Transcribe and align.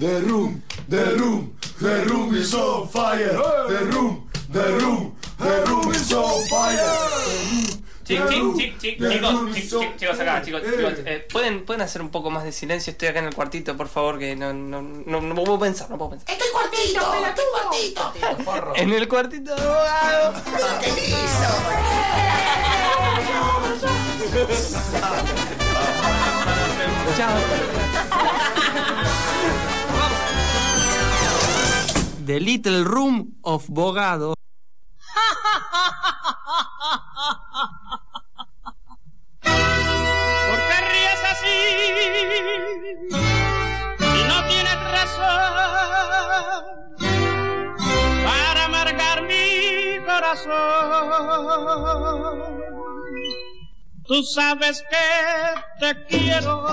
The 0.00 0.22
room, 0.22 0.62
the 0.88 1.14
room, 1.18 1.52
the 1.78 2.04
room 2.06 2.34
is 2.34 2.54
on 2.54 2.88
fire. 2.88 3.36
The 3.68 3.84
room, 3.92 4.30
the 4.50 4.78
room, 4.80 5.14
the 5.36 5.64
room 5.68 5.90
is 5.90 6.10
on 6.14 6.42
fire. 6.48 6.96
Chic, 8.06 8.18
chic, 8.30 8.56
chic, 8.56 8.80
chic, 8.80 8.98
chicos, 8.98 9.54
chic, 9.54 9.68
chic, 9.68 9.96
chicos 9.98 10.18
acá, 10.18 10.40
chicos, 10.40 10.62
chicos, 10.62 10.94
eh, 11.04 11.28
¿pueden, 11.30 11.66
pueden 11.66 11.82
hacer 11.82 12.00
un 12.00 12.08
poco 12.08 12.30
más 12.30 12.44
de 12.44 12.52
silencio, 12.52 12.92
estoy 12.92 13.08
acá 13.08 13.18
en 13.18 13.26
el 13.26 13.34
cuartito, 13.34 13.76
por 13.76 13.88
favor, 13.88 14.18
que 14.18 14.34
no, 14.34 14.54
no, 14.54 14.80
no, 14.80 15.20
no 15.20 15.34
puedo 15.34 15.58
pensar, 15.58 15.90
no 15.90 15.98
puedo 15.98 16.12
pensar. 16.12 16.30
Estoy 16.30 16.48
cuartito, 16.50 17.00
estoy 17.26 17.44
cuartito. 17.52 18.74
En 18.76 18.92
el 18.94 19.06
cuartito 19.06 19.54
de 19.54 19.62
The 32.30 32.38
Little 32.38 32.84
Room 32.84 33.40
of 33.42 33.66
Bogado. 33.68 34.34
¿Por 39.42 39.50
qué 40.68 40.78
ríes 40.92 41.24
así? 41.32 41.58
Y 43.98 44.22
no 44.28 44.38
tienes 44.46 44.78
razón 44.92 45.50
para 48.24 48.60
amargar 48.66 49.18
mi 49.24 49.98
corazón. 50.06 50.60
Tú 54.10 54.24
sabes 54.24 54.82
que 54.90 55.78
te 55.78 56.04
quiero. 56.06 56.64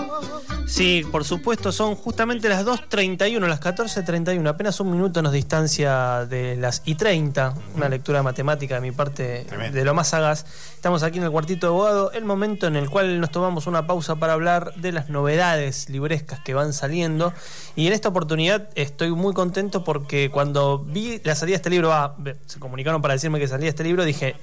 Sí, 0.66 1.06
por 1.12 1.24
supuesto, 1.24 1.72
son 1.72 1.94
justamente 1.94 2.50
las 2.50 2.66
2.31, 2.66 3.40
las 3.48 3.62
14.31, 3.62 4.48
apenas 4.50 4.80
un 4.80 4.90
minuto 4.90 5.22
nos 5.22 5.34
distancia 5.34 6.26
de 6.26 6.56
las 6.56 6.82
y 6.86 6.96
30, 6.96 7.54
una 7.76 7.90
lectura 7.90 8.24
matemática 8.24 8.74
de 8.74 8.82
mi 8.82 8.92
parte 8.92 9.46
de 9.72 9.86
lo 9.86 9.94
más 9.94 10.08
sagaz. 10.08 10.48
Estamos 10.74 11.04
aquí 11.04 11.20
en 11.20 11.26
el 11.26 11.30
cuartito 11.30 11.68
de 11.68 11.74
abogado, 11.74 12.12
el 12.14 12.26
momento 12.26 12.66
en 12.66 12.76
el 12.76 12.90
cual 12.90 13.22
nos 13.22 13.30
tomamos 13.30 13.68
una 13.68 13.86
pausa 13.86 14.16
para 14.16 14.34
hablar 14.34 14.74
de 14.74 14.92
las 14.92 15.10
novedades 15.10 15.92
librescas 15.92 16.40
que 16.40 16.56
van 16.56 16.74
saliendo. 16.74 17.34
Y 17.76 17.86
en 17.86 17.94
esta 17.94 18.10
oportunidad 18.10 18.68
estoy 18.74 19.12
muy 19.12 19.36
contento 19.36 19.84
porque 19.84 20.32
cuando 20.32 20.80
vi 20.80 21.22
la 21.24 21.36
salida 21.36 21.54
de 21.54 21.58
este 21.58 21.70
libro, 21.70 21.94
ah, 21.94 22.16
se 22.48 22.60
comunicaron 22.60 23.00
para 23.00 23.14
decirme 23.14 23.38
que 23.38 23.48
salía 23.48 23.70
este 23.70 23.84
libro, 23.84 24.06
dije, 24.06 24.38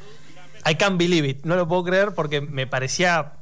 I 0.66 0.74
can't 0.76 0.98
believe 0.98 1.28
it, 1.28 1.44
no 1.44 1.56
lo 1.56 1.68
puedo 1.68 1.84
creer 1.84 2.12
porque 2.14 2.40
me 2.40 2.66
parecía 2.66 3.32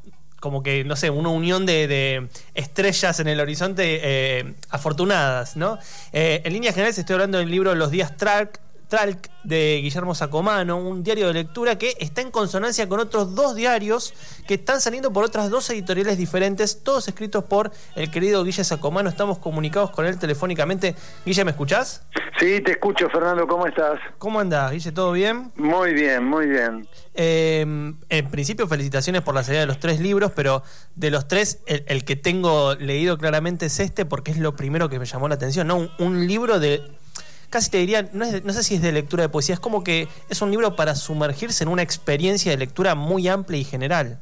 como 0.42 0.65
que, 0.65 0.83
no 0.83 0.97
sé, 0.97 1.09
una 1.09 1.28
unión 1.28 1.67
de, 1.67 1.87
de 1.87 2.28
estrellas 2.55 3.20
en 3.20 3.28
el 3.28 3.39
horizonte 3.39 4.01
eh, 4.03 4.55
afortunadas, 4.70 5.56
¿no? 5.56 5.78
Eh, 6.12 6.43
en 6.45 6.53
líneas 6.53 6.75
generales 6.75 6.98
estoy 6.98 7.15
hablando 7.15 7.39
del 7.39 7.48
libro 7.48 7.77
Los 7.77 7.93
días 7.93 8.17
Tralk, 8.17 8.59
Tralk 8.93 9.31
de 9.43 9.81
Guillermo 9.83 10.15
Sacomano, 10.15 10.77
un 10.77 11.03
diario 11.03 11.29
de 11.29 11.33
lectura 11.33 11.79
que 11.79 11.97
está 11.98 12.21
en 12.21 12.31
consonancia 12.31 12.87
con 12.91 13.01
otros 13.01 13.34
dos 13.34 13.55
diarios 13.55 14.12
que 14.47 14.53
están 14.53 14.83
saliendo 14.83 15.11
por 15.15 15.25
otras 15.25 15.49
dos 15.49 15.71
editoriales 15.71 16.19
diferentes, 16.19 16.83
todos 16.83 17.09
escritos 17.09 17.43
por 17.45 17.73
el 17.97 18.11
querido 18.11 18.45
Guille 18.45 18.62
Sacomano. 18.65 19.09
Estamos 19.09 19.39
comunicados 19.39 19.93
con 19.93 20.05
él 20.05 20.19
telefónicamente. 20.19 20.95
Guille, 21.25 21.43
¿me 21.43 21.53
escuchás? 21.53 22.03
Sí, 22.39 22.61
te 22.61 22.73
escucho, 22.73 23.09
Fernando, 23.09 23.47
¿cómo 23.47 23.67
estás? 23.67 23.99
¿Cómo 24.19 24.41
andás, 24.41 24.71
Guille? 24.73 24.93
¿Todo 24.93 25.12
bien? 25.12 25.53
Muy 25.56 25.95
bien, 25.95 26.23
muy 26.27 26.47
bien. 26.49 26.87
Eh, 27.15 27.62
en 27.62 28.31
principio, 28.31 28.69
felicitaciones 28.69 29.23
por 29.23 29.34
la 29.34 29.43
salida 29.43 29.61
de 29.61 29.69
los 29.69 29.81
tres 29.81 30.01
libros, 30.01 30.33
pero 30.37 30.62
de 30.97 31.11
los 31.11 31.29
tres, 31.29 31.61
el, 31.65 31.83
el 31.87 32.05
que 32.05 32.17
tengo 32.17 32.75
leído 32.75 33.17
claramente 33.17 33.67
es 33.67 33.81
este 33.81 34.05
porque 34.05 34.33
es 34.33 34.37
lo 34.37 34.55
primero 34.55 34.91
que 34.91 34.99
me 34.99 35.06
llamó 35.06 35.29
la 35.29 35.37
atención, 35.37 35.67
¿no? 35.67 35.77
Un, 35.77 35.91
un 35.99 36.27
libro 36.27 36.61
de 36.61 36.83
casi 37.53 37.70
te 37.70 37.78
diría, 37.78 38.08
no, 38.14 38.25
es 38.25 38.45
no 38.45 38.53
sé 38.53 38.62
si 38.64 38.77
es 38.77 38.83
de 38.83 38.91
lectura 38.91 39.22
de 39.22 39.28
poesía, 39.28 39.55
es 39.55 39.61
como 39.61 39.84
que 39.84 40.08
es 40.31 40.41
un 40.41 40.50
libro 40.50 40.75
para 40.75 40.95
sumergirse 40.95 41.62
en 41.62 41.70
una 41.70 41.83
experiencia 41.83 42.50
de 42.50 42.56
lectura 42.56 42.94
muy 42.94 43.28
amplia 43.28 43.60
y 43.60 43.65
general. 43.65 44.19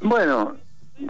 Bueno, 0.00 0.56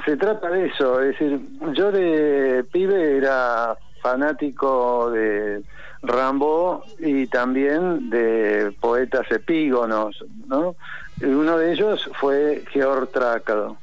se 0.05 0.17
trata 0.17 0.51
de 0.51 0.67
eso, 0.67 1.01
es 1.01 1.13
decir, 1.13 1.41
yo 1.75 1.93
de 1.93 2.65
pibe 2.73 3.17
era 3.17 3.77
fanático 4.03 5.11
de 5.13 5.63
Rambo 6.03 6.85
y 6.99 7.29
también 7.29 8.11
de 8.11 8.75
poetas 8.81 9.31
epígonos, 9.31 10.25
¿no? 10.49 10.75
Uno 11.23 11.57
de 11.57 11.73
ellos 11.73 12.11
fue 12.21 12.65
Georg 12.73 13.11
Trakl, 13.11 13.77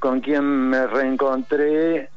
con 0.00 0.20
quien 0.20 0.44
me 0.44 0.86
reencontré 0.88 2.10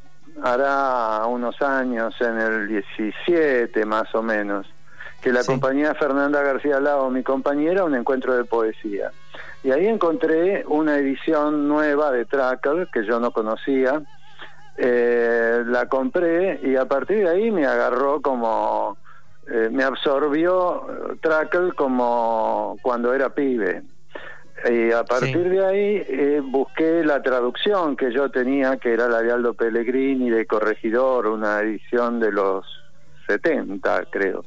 hará 0.43 1.25
unos 1.25 1.61
años, 1.61 2.13
en 2.21 2.39
el 2.39 2.67
17 2.67 3.85
más 3.85 4.13
o 4.15 4.21
menos, 4.23 4.67
que 5.21 5.31
la 5.31 5.43
Sí. 5.43 5.51
compañía 5.51 5.93
Fernanda 5.95 6.41
García 6.41 6.79
Lao, 6.79 7.09
mi 7.09 7.23
compañera, 7.23 7.83
un 7.83 7.95
encuentro 7.95 8.35
de 8.35 8.43
poesía. 8.43 9.11
Y 9.63 9.71
ahí 9.71 9.85
encontré 9.87 10.63
una 10.67 10.97
edición 10.97 11.67
nueva 11.67 12.11
de 12.11 12.25
Tracker 12.25 12.87
que 12.91 13.05
yo 13.05 13.19
no 13.19 13.31
conocía. 13.31 14.01
Eh, 14.77 15.63
la 15.67 15.87
compré 15.87 16.59
y 16.63 16.75
a 16.75 16.85
partir 16.85 17.25
de 17.25 17.29
ahí 17.29 17.51
me 17.51 17.67
agarró 17.67 18.21
como, 18.21 18.97
eh, 19.47 19.69
me 19.71 19.83
absorbió 19.83 20.87
Tracker 21.21 21.75
como 21.75 22.77
cuando 22.81 23.13
era 23.13 23.29
pibe. 23.29 23.83
Y 24.69 24.91
a 24.91 25.03
partir 25.03 25.44
Sí. 25.44 25.49
de 25.49 25.66
ahí 25.66 26.03
eh, 26.07 26.41
busqué 26.44 27.03
la 27.03 27.22
traducción 27.22 27.95
que 27.95 28.11
yo 28.11 28.29
tenía, 28.29 28.77
que 28.77 28.94
era 28.94 29.07
la 29.07 29.22
de 29.22 29.31
Aldo 29.31 29.53
Pellegrini 29.53 30.29
de 30.29 30.45
Corregidor, 30.45 31.27
una 31.27 31.59
edición 31.61 32.19
de 32.19 32.31
los 32.31 32.66
70, 33.27 34.05
creo. 34.11 34.44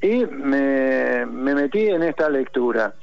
Y 0.00 0.24
me, 0.26 1.26
me 1.26 1.54
metí 1.54 1.86
en 1.88 2.02
esta 2.02 2.28
lectura. 2.30 2.94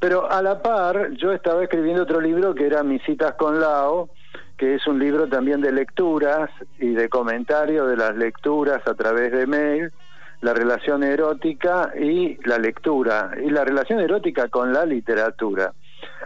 Pero 0.00 0.30
a 0.30 0.42
la 0.42 0.60
par, 0.60 1.10
yo 1.12 1.32
estaba 1.32 1.62
escribiendo 1.62 2.02
otro 2.02 2.20
libro 2.20 2.54
que 2.54 2.66
era 2.66 2.82
Mis 2.82 3.02
citas 3.04 3.34
con 3.34 3.60
Lao, 3.60 4.10
que 4.56 4.74
es 4.74 4.86
un 4.86 4.98
libro 4.98 5.28
también 5.28 5.60
de 5.60 5.72
lecturas 5.72 6.50
y 6.78 6.90
de 6.94 7.08
comentario 7.08 7.86
de 7.86 7.96
las 7.96 8.16
lecturas 8.16 8.86
a 8.86 8.94
través 8.94 9.30
de 9.32 9.46
mail, 9.46 9.92
la 10.40 10.54
relación 10.54 11.04
erótica 11.04 11.92
y 11.96 12.36
la 12.46 12.58
lectura, 12.58 13.30
y 13.40 13.48
la 13.50 13.64
relación 13.64 14.00
erótica 14.00 14.48
con 14.48 14.72
la 14.72 14.84
literatura. 14.84 15.72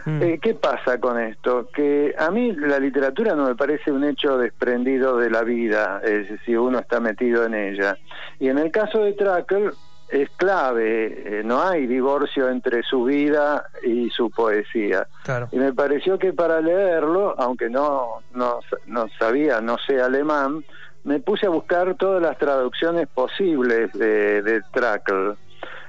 Mm. 0.05 0.21
Eh, 0.21 0.39
¿Qué 0.41 0.53
pasa 0.53 0.99
con 0.99 1.19
esto? 1.19 1.69
Que 1.73 2.13
a 2.17 2.29
mí 2.31 2.53
la 2.53 2.79
literatura 2.79 3.35
no 3.35 3.45
me 3.45 3.55
parece 3.55 3.91
un 3.91 4.03
hecho 4.03 4.37
desprendido 4.37 5.17
de 5.17 5.29
la 5.29 5.43
vida, 5.43 5.99
decir, 5.99 6.39
si 6.45 6.55
uno 6.55 6.79
está 6.79 6.99
metido 6.99 7.45
en 7.45 7.53
ella. 7.53 7.97
Y 8.39 8.49
en 8.49 8.57
el 8.57 8.71
caso 8.71 8.99
de 8.99 9.13
Tracker 9.13 9.73
es 10.09 10.29
clave, 10.31 11.39
eh, 11.39 11.43
no 11.43 11.61
hay 11.61 11.85
divorcio 11.85 12.49
entre 12.49 12.81
su 12.83 13.03
vida 13.03 13.69
y 13.83 14.09
su 14.09 14.29
poesía. 14.29 15.07
Claro. 15.23 15.49
Y 15.51 15.57
me 15.57 15.73
pareció 15.73 16.17
que 16.17 16.33
para 16.33 16.61
leerlo, 16.61 17.35
aunque 17.37 17.69
no, 17.69 18.21
no, 18.33 18.59
no 18.85 19.05
sabía, 19.19 19.59
no 19.59 19.77
sé 19.85 20.01
alemán, 20.01 20.63
me 21.03 21.19
puse 21.19 21.45
a 21.45 21.49
buscar 21.49 21.95
todas 21.95 22.21
las 22.21 22.37
traducciones 22.37 23.07
posibles 23.07 23.91
de, 23.93 24.41
de 24.41 24.61
Tracker. 24.71 25.35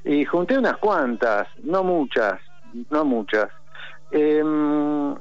Y 0.04 0.24
junté 0.24 0.58
unas 0.58 0.76
cuantas, 0.78 1.48
no 1.62 1.84
muchas, 1.84 2.40
no 2.90 3.04
muchas. 3.04 3.48
Em, 4.10 5.14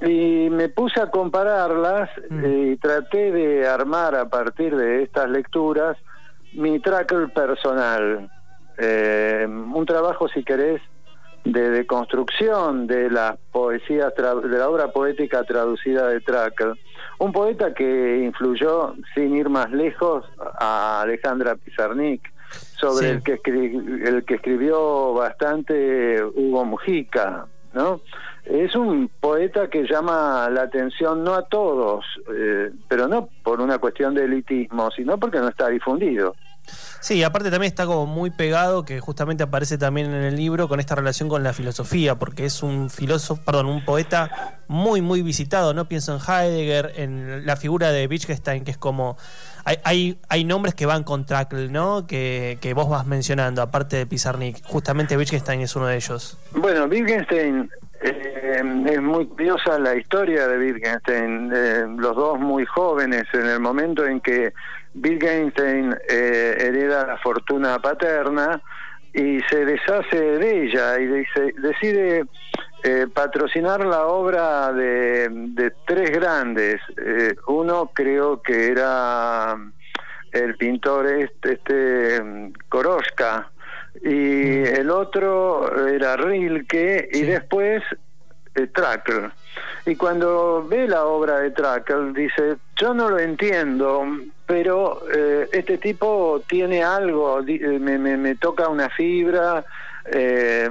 y 0.00 0.48
me 0.50 0.68
puse 0.68 1.00
a 1.00 1.10
compararlas 1.10 2.10
Mm. 2.28 2.44
eh, 2.44 2.70
y 2.72 2.76
traté 2.76 3.30
de 3.30 3.66
armar 3.68 4.14
a 4.16 4.28
partir 4.28 4.74
de 4.76 5.02
estas 5.04 5.28
lecturas 5.30 5.96
mi 6.54 6.80
tracker 6.80 7.32
personal. 7.32 8.28
Eh, 8.78 9.46
un 9.48 9.86
trabajo, 9.86 10.28
si 10.28 10.42
querés, 10.42 10.80
de, 11.44 11.70
de 11.70 11.86
construcción 11.86 12.86
de 12.86 13.10
las 13.10 13.36
poesías, 13.52 14.12
de 14.16 14.58
la 14.58 14.68
obra 14.68 14.88
poética 14.92 15.42
traducida 15.44 16.06
de 16.08 16.20
Tracker. 16.20 16.74
Un 17.18 17.32
poeta 17.32 17.74
que 17.74 18.18
influyó, 18.24 18.94
sin 19.14 19.34
ir 19.36 19.48
más 19.48 19.70
lejos, 19.72 20.24
a 20.60 21.00
Alejandra 21.02 21.56
Pizarnik, 21.56 22.22
sobre 22.76 23.06
Sí. 23.06 23.12
el, 23.12 23.22
que 23.22 23.40
el 24.08 24.24
que 24.24 24.34
escribió 24.34 25.14
bastante 25.14 26.22
Hugo 26.24 26.64
Mujica, 26.64 27.46
¿no? 27.72 28.00
Es 28.44 28.74
un 28.74 29.08
poeta 29.20 29.68
que 29.70 29.84
llama 29.84 30.48
la 30.50 30.62
atención 30.62 31.22
no 31.22 31.34
a 31.34 31.46
todos, 31.46 32.04
eh, 32.34 32.70
pero 32.88 33.06
no 33.06 33.28
por 33.44 33.60
una 33.60 33.78
cuestión 33.78 34.14
de 34.14 34.24
elitismo, 34.24 34.90
sino 34.90 35.18
porque 35.18 35.38
no 35.38 35.48
está 35.48 35.68
difundido. 35.68 36.34
Sí, 37.00 37.22
aparte 37.24 37.50
también 37.50 37.70
está 37.70 37.86
como 37.86 38.06
muy 38.06 38.30
pegado, 38.30 38.84
que 38.84 39.00
justamente 39.00 39.42
aparece 39.42 39.78
también 39.78 40.12
en 40.12 40.22
el 40.22 40.36
libro, 40.36 40.68
con 40.68 40.78
esta 40.78 40.94
relación 40.94 41.28
con 41.28 41.42
la 41.42 41.52
filosofía, 41.52 42.16
porque 42.16 42.44
es 42.44 42.62
un 42.62 42.90
filósofo, 42.90 43.42
perdón, 43.44 43.66
un 43.66 43.84
poeta 43.84 44.60
muy, 44.68 45.02
muy 45.02 45.22
visitado, 45.22 45.74
¿no? 45.74 45.88
Pienso 45.88 46.14
en 46.14 46.20
Heidegger, 46.20 46.92
en 46.96 47.44
la 47.44 47.56
figura 47.56 47.90
de 47.90 48.06
Wittgenstein, 48.06 48.64
que 48.64 48.70
es 48.70 48.78
como... 48.78 49.16
Hay, 49.64 49.78
hay, 49.84 50.18
hay 50.28 50.44
nombres 50.44 50.74
que 50.74 50.86
van 50.86 51.04
con 51.04 51.24
Trackle, 51.24 51.68
¿no? 51.68 52.06
Que, 52.06 52.58
que 52.60 52.74
vos 52.74 52.88
vas 52.88 53.06
mencionando, 53.06 53.62
aparte 53.62 53.96
de 53.96 54.06
Pizarnik. 54.06 54.64
Justamente 54.64 55.16
Wittgenstein 55.16 55.60
es 55.60 55.74
uno 55.76 55.86
de 55.86 55.96
ellos. 55.96 56.38
Bueno, 56.52 56.86
Wittgenstein, 56.86 57.70
eh, 58.02 58.62
es 58.86 59.02
muy 59.02 59.26
curiosa 59.26 59.78
la 59.78 59.94
historia 59.94 60.48
de 60.48 60.58
Wittgenstein, 60.58 61.52
eh, 61.54 61.84
los 61.96 62.16
dos 62.16 62.38
muy 62.38 62.66
jóvenes 62.66 63.24
en 63.32 63.46
el 63.46 63.60
momento 63.60 64.04
en 64.06 64.20
que 64.20 64.52
Wittgenstein 64.94 65.94
eh, 66.08 66.56
hereda 66.58 67.06
la 67.06 67.16
fortuna 67.18 67.78
paterna 67.78 68.60
y 69.12 69.40
se 69.50 69.64
deshace 69.64 70.16
de 70.16 70.64
ella 70.64 70.98
y 70.98 71.06
dice, 71.06 71.54
decide 71.58 72.24
eh, 72.84 73.06
patrocinar 73.12 73.84
la 73.84 74.06
obra 74.06 74.72
de, 74.72 75.72
tres 75.86 76.10
grandes. 76.10 76.80
Eh, 76.96 77.34
uno 77.46 77.90
creo 77.94 78.42
que 78.42 78.68
era 78.68 79.56
el 80.32 80.56
pintor 80.56 81.06
este, 81.06 81.52
este 81.52 82.52
Koroska 82.68 83.50
y 84.00 84.62
el 84.64 84.90
otro 84.90 85.86
era 85.88 86.16
Rilke 86.16 87.08
y 87.12 87.22
después 87.22 87.82
eh, 88.54 88.66
Tracker. 88.68 89.30
Y 89.84 89.96
cuando 89.96 90.66
ve 90.68 90.86
la 90.86 91.04
obra 91.04 91.40
de 91.40 91.50
Tracker 91.50 92.12
dice, 92.12 92.56
yo 92.76 92.94
no 92.94 93.10
lo 93.10 93.18
entiendo, 93.18 94.06
pero 94.46 95.02
eh, 95.14 95.48
este 95.52 95.78
tipo 95.78 96.42
tiene 96.48 96.82
algo, 96.84 97.40
eh, 97.40 97.78
me, 97.80 97.98
me, 97.98 98.16
me 98.16 98.34
toca 98.36 98.68
una 98.68 98.88
fibra, 98.90 99.64
eh, 100.06 100.68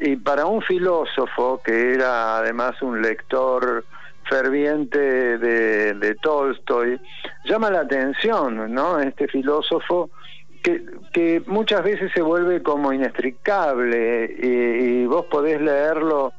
y 0.00 0.16
para 0.16 0.46
un 0.46 0.60
filósofo 0.62 1.60
que 1.64 1.94
era 1.94 2.38
además 2.38 2.80
un 2.82 3.00
lector 3.00 3.84
ferviente 4.24 5.38
de, 5.38 5.94
de 5.94 6.14
Tolstoy, 6.16 7.00
llama 7.44 7.70
la 7.70 7.80
atención, 7.80 8.72
¿no? 8.74 8.98
Este 8.98 9.28
filósofo 9.28 10.10
que, 11.12 11.42
muchas 11.46 11.82
veces 11.82 12.10
se 12.14 12.22
vuelve 12.22 12.62
como 12.62 12.92
inextricable 12.92 14.36
y, 14.38 14.46
y 15.02 15.06
vos 15.06 15.26
podés 15.26 15.60
leerlo, 15.60 16.32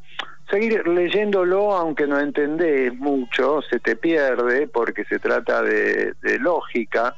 seguir 0.50 0.88
leyéndolo 0.88 1.74
aunque 1.76 2.08
no 2.08 2.20
entendés 2.20 2.94
mucho, 2.96 3.62
se 3.70 3.80
te 3.80 3.96
pierde 3.96 4.68
porque 4.68 5.04
se 5.06 5.20
trata 5.20 5.62
de, 5.62 6.14
de 6.22 6.40
lógica, 6.40 7.16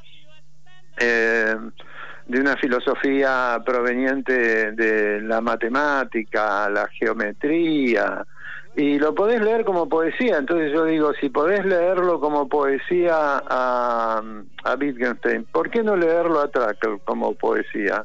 eh, 0.98 1.56
de 2.26 2.40
una 2.40 2.56
filosofía 2.56 3.60
proveniente 3.64 4.72
de 4.72 5.20
la 5.20 5.40
matemática, 5.40 6.70
la 6.70 6.86
geometría, 6.88 8.24
y 8.76 8.98
lo 8.98 9.14
podés 9.14 9.40
leer 9.42 9.64
como 9.64 9.88
poesía. 9.88 10.38
Entonces 10.38 10.72
yo 10.72 10.84
digo, 10.84 11.12
si 11.20 11.28
podés 11.28 11.64
leerlo 11.64 12.20
como 12.20 12.48
poesía 12.48 13.42
a, 13.48 14.22
a 14.64 14.74
Wittgenstein, 14.74 15.44
¿por 15.52 15.70
qué 15.70 15.82
no 15.82 15.96
leerlo 15.96 16.40
a 16.40 16.48
Tracker 16.48 16.98
como 17.04 17.34
poesía? 17.34 18.04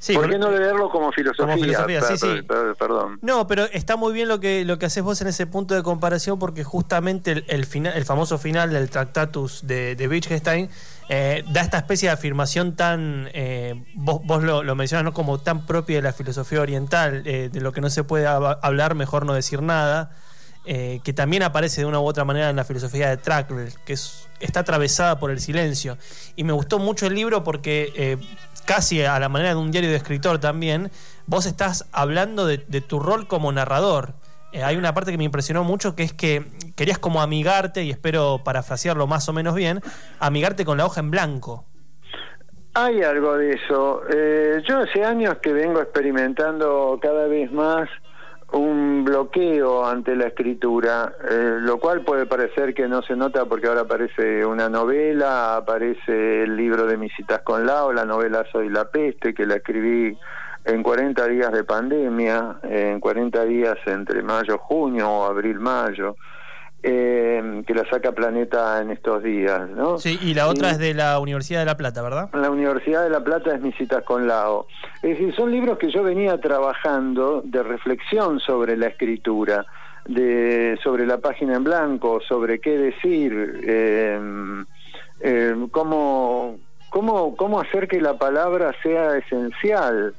Sí, 0.00 0.14
¿Por 0.14 0.30
qué 0.30 0.38
no 0.38 0.48
leerlo 0.52 0.88
como 0.90 1.10
filosofía? 1.10 1.54
Como 1.54 1.64
filosofía, 1.64 2.00
sí, 2.02 2.16
sí. 2.16 2.42
per- 2.42 2.76
Perdón. 2.78 3.18
No, 3.20 3.48
pero 3.48 3.64
está 3.64 3.96
muy 3.96 4.12
bien 4.12 4.28
lo 4.28 4.38
que, 4.38 4.64
lo 4.64 4.78
que 4.78 4.86
haces 4.86 5.02
vos 5.02 5.20
en 5.22 5.26
ese 5.26 5.46
punto 5.48 5.74
de 5.74 5.82
comparación 5.82 6.38
porque 6.38 6.62
justamente 6.62 7.32
el, 7.32 7.44
el, 7.48 7.66
final, 7.66 7.94
el 7.96 8.04
famoso 8.04 8.38
final 8.38 8.70
del 8.72 8.88
Tractatus 8.90 9.66
de, 9.66 9.96
de 9.96 10.06
Wittgenstein 10.08 10.70
eh, 11.08 11.44
da 11.48 11.60
esta 11.62 11.78
especie 11.78 12.08
de 12.08 12.14
afirmación 12.14 12.76
tan, 12.76 13.28
eh, 13.32 13.82
vos, 13.94 14.20
vos 14.24 14.42
lo, 14.42 14.74
mencionas 14.74 15.04
¿no? 15.04 15.12
como 15.12 15.38
tan 15.38 15.64
propia 15.66 15.96
de 15.96 16.02
la 16.02 16.12
filosofía 16.12 16.60
oriental, 16.60 17.22
eh, 17.26 17.48
de 17.52 17.60
lo 17.60 17.72
que 17.72 17.80
no 17.80 17.90
se 17.90 18.04
puede 18.04 18.26
hab- 18.26 18.58
hablar, 18.62 18.94
mejor 18.94 19.24
no 19.26 19.32
decir 19.32 19.62
nada, 19.62 20.10
que 20.66 21.14
también 21.14 21.42
aparece 21.42 21.80
de 21.80 21.86
una 21.86 21.98
u 21.98 22.04
otra 22.04 22.26
manera 22.26 22.50
en 22.50 22.56
la 22.56 22.64
filosofía 22.64 23.08
de 23.08 23.16
Trackle, 23.16 23.72
que 23.86 23.94
es, 23.94 24.28
está 24.38 24.60
atravesada 24.60 25.18
por 25.18 25.30
el 25.30 25.40
silencio. 25.40 25.96
Y 26.36 26.44
me 26.44 26.52
gustó 26.52 26.78
mucho 26.78 27.06
el 27.06 27.14
libro 27.14 27.42
porque 27.42 28.18
casi 28.66 29.02
a 29.02 29.18
la 29.18 29.30
manera 29.30 29.50
de 29.50 29.56
un 29.56 29.70
diario 29.70 29.88
de 29.88 29.96
escritor 29.96 30.40
también, 30.40 30.90
vos 31.26 31.46
estás 31.46 31.86
hablando 31.90 32.44
de 32.44 32.58
tu 32.82 33.00
rol 33.00 33.26
como 33.28 33.50
narrador. 33.50 34.12
Eh, 34.52 34.62
hay 34.62 34.76
una 34.76 34.94
parte 34.94 35.10
que 35.10 35.18
me 35.18 35.24
impresionó 35.24 35.64
mucho 35.64 35.94
que 35.94 36.02
es 36.02 36.12
que 36.12 36.44
querías 36.76 36.98
como 36.98 37.20
amigarte, 37.20 37.84
y 37.84 37.90
espero 37.90 38.40
parafrasearlo 38.44 39.06
más 39.06 39.28
o 39.28 39.32
menos 39.32 39.54
bien, 39.54 39.80
amigarte 40.20 40.64
con 40.64 40.78
la 40.78 40.86
hoja 40.86 41.00
en 41.00 41.10
blanco. 41.10 41.64
Hay 42.74 43.02
algo 43.02 43.36
de 43.36 43.54
eso. 43.54 44.02
Eh, 44.08 44.62
yo 44.68 44.78
hace 44.78 45.04
años 45.04 45.38
que 45.42 45.52
vengo 45.52 45.80
experimentando 45.80 46.98
cada 47.02 47.26
vez 47.26 47.50
más 47.50 47.88
un 48.52 49.04
bloqueo 49.04 49.86
ante 49.86 50.16
la 50.16 50.28
escritura, 50.28 51.12
eh, 51.28 51.58
lo 51.60 51.78
cual 51.78 52.02
puede 52.02 52.24
parecer 52.24 52.72
que 52.72 52.88
no 52.88 53.02
se 53.02 53.14
nota 53.14 53.44
porque 53.44 53.66
ahora 53.66 53.82
aparece 53.82 54.44
una 54.46 54.68
novela, 54.68 55.56
aparece 55.56 56.44
el 56.44 56.56
libro 56.56 56.86
de 56.86 56.96
mis 56.96 57.12
citas 57.14 57.40
con 57.42 57.66
Lao, 57.66 57.92
la 57.92 58.06
novela 58.06 58.46
Soy 58.50 58.70
la 58.70 58.90
peste, 58.90 59.34
que 59.34 59.44
la 59.44 59.56
escribí 59.56 60.16
en 60.68 60.82
40 60.82 61.26
días 61.28 61.50
de 61.50 61.64
pandemia, 61.64 62.58
en 62.62 63.00
40 63.00 63.44
días 63.46 63.76
entre 63.86 64.22
mayo-junio 64.22 65.08
o 65.08 65.24
abril-mayo, 65.24 66.16
eh, 66.82 67.62
que 67.66 67.74
la 67.74 67.88
saca 67.88 68.12
Planeta 68.12 68.80
en 68.80 68.90
estos 68.90 69.22
días, 69.22 69.68
¿no? 69.70 69.98
Sí, 69.98 70.18
y 70.22 70.34
la 70.34 70.46
otra 70.46 70.70
es 70.70 70.78
de 70.78 70.94
la 70.94 71.18
Universidad 71.18 71.60
de 71.60 71.66
La 71.66 71.76
Plata, 71.76 72.02
¿verdad? 72.02 72.28
La 72.34 72.50
Universidad 72.50 73.02
de 73.02 73.10
La 73.10 73.24
Plata 73.24 73.54
es 73.54 73.60
Mis 73.62 73.74
citas 73.76 74.04
con 74.04 74.28
Lao. 74.28 74.66
Es 75.02 75.18
decir, 75.18 75.34
son 75.34 75.50
libros 75.50 75.78
que 75.78 75.90
yo 75.90 76.02
venía 76.02 76.38
trabajando 76.38 77.42
de 77.44 77.62
reflexión 77.62 78.38
sobre 78.38 78.76
la 78.76 78.88
escritura, 78.88 79.64
de 80.06 80.78
sobre 80.84 81.06
la 81.06 81.18
página 81.18 81.56
en 81.56 81.64
blanco, 81.64 82.20
sobre 82.20 82.60
qué 82.60 82.76
decir, 82.76 83.60
eh, 83.64 84.20
eh, 85.20 85.56
cómo, 85.70 86.58
cómo, 86.90 87.34
cómo 87.36 87.60
hacer 87.60 87.88
que 87.88 88.00
la 88.00 88.18
palabra 88.18 88.72
sea 88.82 89.16
esencial. 89.16 90.14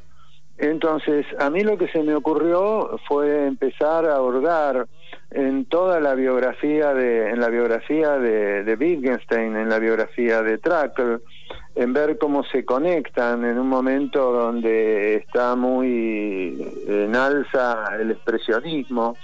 Entonces, 0.60 1.26
a 1.40 1.50
mí 1.50 1.64
lo 1.64 1.78
que 1.78 1.88
se 1.88 2.04
me 2.04 2.14
ocurrió 2.14 3.00
fue 3.08 3.48
empezar 3.48 4.06
a 4.06 4.18
abordar 4.18 4.88
en 5.32 5.66
toda 5.66 6.02
la 6.02 6.16
biografía 6.16 6.94
de, 6.94 7.30
en 7.30 7.40
la 7.40 7.48
biografía 7.48 8.18
de, 8.18 8.66
de 8.66 8.76
Wittgenstein, 8.76 9.56
en 9.56 9.70
la 9.70 9.80
biografía 9.80 10.42
de 10.42 10.58
Tracker, 10.58 11.22
en 11.76 11.94
ver 11.94 12.18
cómo 12.18 12.44
se 12.44 12.66
conectan 12.66 13.46
en 13.46 13.58
un 13.58 13.70
momento 13.70 14.34
donde 14.34 15.16
está 15.16 15.56
muy 15.56 16.58
en 16.88 17.16
alza 17.16 17.96
el 17.98 18.12
expresionismo, 18.12 19.16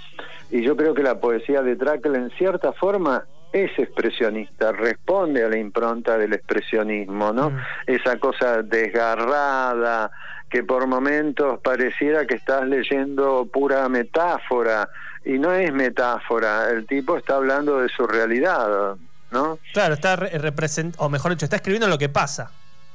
y 0.50 0.62
yo 0.62 0.74
creo 0.74 0.94
que 0.94 1.02
la 1.02 1.20
poesía 1.20 1.60
de 1.60 1.76
Tracker 1.76 2.14
en 2.14 2.30
cierta 2.30 2.72
forma 2.72 3.24
es 3.52 3.70
expresionista, 3.78 4.72
responde 4.72 5.44
a 5.44 5.48
la 5.48 5.58
impronta 5.58 6.18
del 6.18 6.32
expresionismo, 6.34 7.32
¿no? 7.32 7.50
Mm. 7.50 7.58
Esa 7.86 8.18
cosa 8.18 8.62
desgarrada, 8.62 10.10
que 10.56 10.64
por 10.64 10.86
momentos 10.86 11.60
pareciera 11.60 12.26
que 12.26 12.34
estás 12.36 12.66
leyendo 12.66 13.44
pura 13.52 13.86
metáfora, 13.90 14.88
y 15.22 15.38
no 15.38 15.52
es 15.52 15.70
metáfora, 15.70 16.70
el 16.70 16.86
tipo 16.86 17.18
está 17.18 17.34
hablando 17.34 17.80
de 17.82 17.90
su 17.90 18.06
realidad, 18.06 18.96
¿no? 19.30 19.58
Claro, 19.74 19.92
está 19.92 20.16
re- 20.16 20.30
represent- 20.40 20.94
o 20.96 21.10
mejor 21.10 21.32
dicho, 21.32 21.44
está 21.44 21.56
escribiendo 21.56 21.88
lo 21.88 21.98
que 21.98 22.08
pasa. 22.08 22.50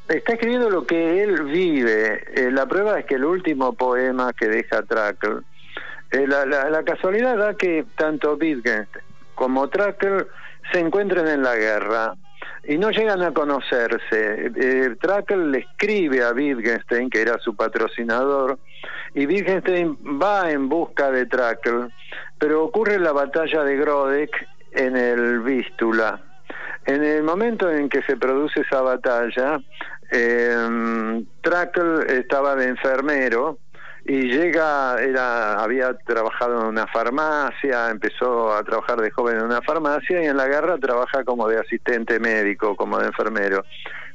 Está 0.07 0.33
escribiendo 0.33 0.71
lo 0.71 0.87
que 0.87 1.21
él 1.21 1.43
vive. 1.43 2.23
Eh, 2.33 2.49
la 2.51 2.65
prueba 2.65 2.97
es 2.97 3.05
que 3.05 3.13
el 3.13 3.25
último 3.25 3.73
poema 3.73 4.33
que 4.33 4.47
deja 4.47 4.81
Tracker, 4.81 5.43
eh, 6.09 6.25
la, 6.27 6.43
la- 6.47 6.67
la 6.71 6.81
casualidad 6.83 7.37
da 7.37 7.53
que 7.53 7.85
tanto 7.95 8.37
Wittgenstein 8.37 9.03
como 9.35 9.67
Tracker 9.69 10.27
se 10.71 10.79
encuentran 10.79 11.27
en 11.27 11.43
la 11.43 11.55
guerra 11.55 12.15
y 12.63 12.77
no 12.77 12.91
llegan 12.91 13.21
a 13.21 13.33
conocerse. 13.33 14.51
Eh, 14.55 14.95
Tracker 14.99 15.37
le 15.37 15.59
escribe 15.59 16.23
a 16.23 16.31
Wittgenstein, 16.31 17.09
que 17.09 17.21
era 17.21 17.37
su 17.39 17.55
patrocinador, 17.55 18.59
y 19.13 19.25
Wittgenstein 19.25 19.97
va 20.21 20.51
en 20.51 20.69
busca 20.69 21.11
de 21.11 21.25
Tracker, 21.25 21.89
pero 22.37 22.63
ocurre 22.63 22.99
la 22.99 23.11
batalla 23.11 23.63
de 23.63 23.75
Grodeck 23.77 24.47
en 24.71 24.95
el 24.95 25.39
Vístula. 25.39 26.21
En 26.85 27.03
el 27.03 27.23
momento 27.23 27.69
en 27.69 27.89
que 27.89 28.01
se 28.03 28.17
produce 28.17 28.61
esa 28.61 28.81
batalla, 28.81 29.59
eh, 30.11 31.23
Tracker 31.41 32.05
estaba 32.09 32.55
de 32.55 32.67
enfermero 32.69 33.59
y 34.05 34.21
llega, 34.23 35.01
era, 35.01 35.61
había 35.61 35.93
trabajado 35.93 36.61
en 36.61 36.67
una 36.67 36.87
farmacia, 36.87 37.89
empezó 37.89 38.53
a 38.53 38.63
trabajar 38.63 38.99
de 38.99 39.11
joven 39.11 39.37
en 39.37 39.43
una 39.43 39.61
farmacia 39.61 40.23
y 40.23 40.27
en 40.27 40.37
la 40.37 40.47
guerra 40.47 40.77
trabaja 40.79 41.23
como 41.23 41.47
de 41.47 41.59
asistente 41.59 42.19
médico, 42.19 42.75
como 42.75 42.97
de 42.97 43.07
enfermero. 43.07 43.63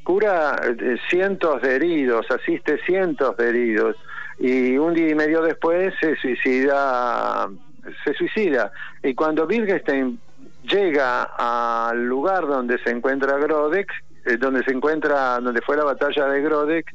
Cura 0.03 0.61
eh, 0.65 0.97
cientos 1.09 1.63
de 1.63 1.77
heridos, 1.77 2.27
asiste 2.31 2.79
cientos 2.85 3.37
de 3.37 3.49
heridos 3.49 3.97
y 4.39 4.77
un 4.77 4.93
día 4.93 5.11
y 5.11 5.15
medio 5.15 5.41
después 5.43 5.95
se 6.01 6.17
suicida, 6.17 7.49
se 8.05 8.13
suicida. 8.15 8.73
Y 9.03 9.15
cuando 9.15 9.47
Wittgenstein 9.47 10.19
llega 10.65 11.31
al 11.39 12.05
lugar 12.05 12.47
donde 12.47 12.79
se 12.79 12.91
encuentra 12.91 13.39
Grodeck, 13.39 13.91
eh, 14.25 14.37
donde 14.37 14.65
se 14.65 14.73
encuentra, 14.73 15.39
donde 15.39 15.63
fue 15.63 15.77
la 15.77 15.85
batalla 15.85 16.27
de 16.27 16.43
Grodeck, 16.43 16.93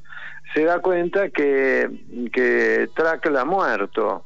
se 0.54 0.64
da 0.64 0.80
cuenta 0.80 1.30
que, 1.30 1.90
que 2.34 2.90
Trackle 2.96 3.40
ha 3.40 3.46
muerto. 3.46 4.24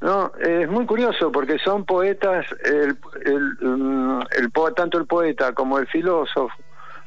¿no? 0.00 0.32
Es 0.40 0.68
muy 0.68 0.84
curioso 0.86 1.32
porque 1.32 1.58
son 1.58 1.84
poetas, 1.84 2.46
el, 2.64 2.96
el, 3.24 3.56
mm, 3.60 4.20
el 4.38 4.74
tanto 4.74 4.98
el 4.98 5.06
poeta 5.06 5.52
como 5.52 5.78
el 5.78 5.86
filósofo 5.86 6.54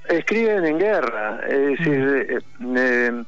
escriben 0.09 0.65
en 0.65 0.79
guerra. 0.79 1.41
Es 1.47 1.77
decir, 1.77 2.27
eh, 2.29 2.39
eh, 2.75 3.23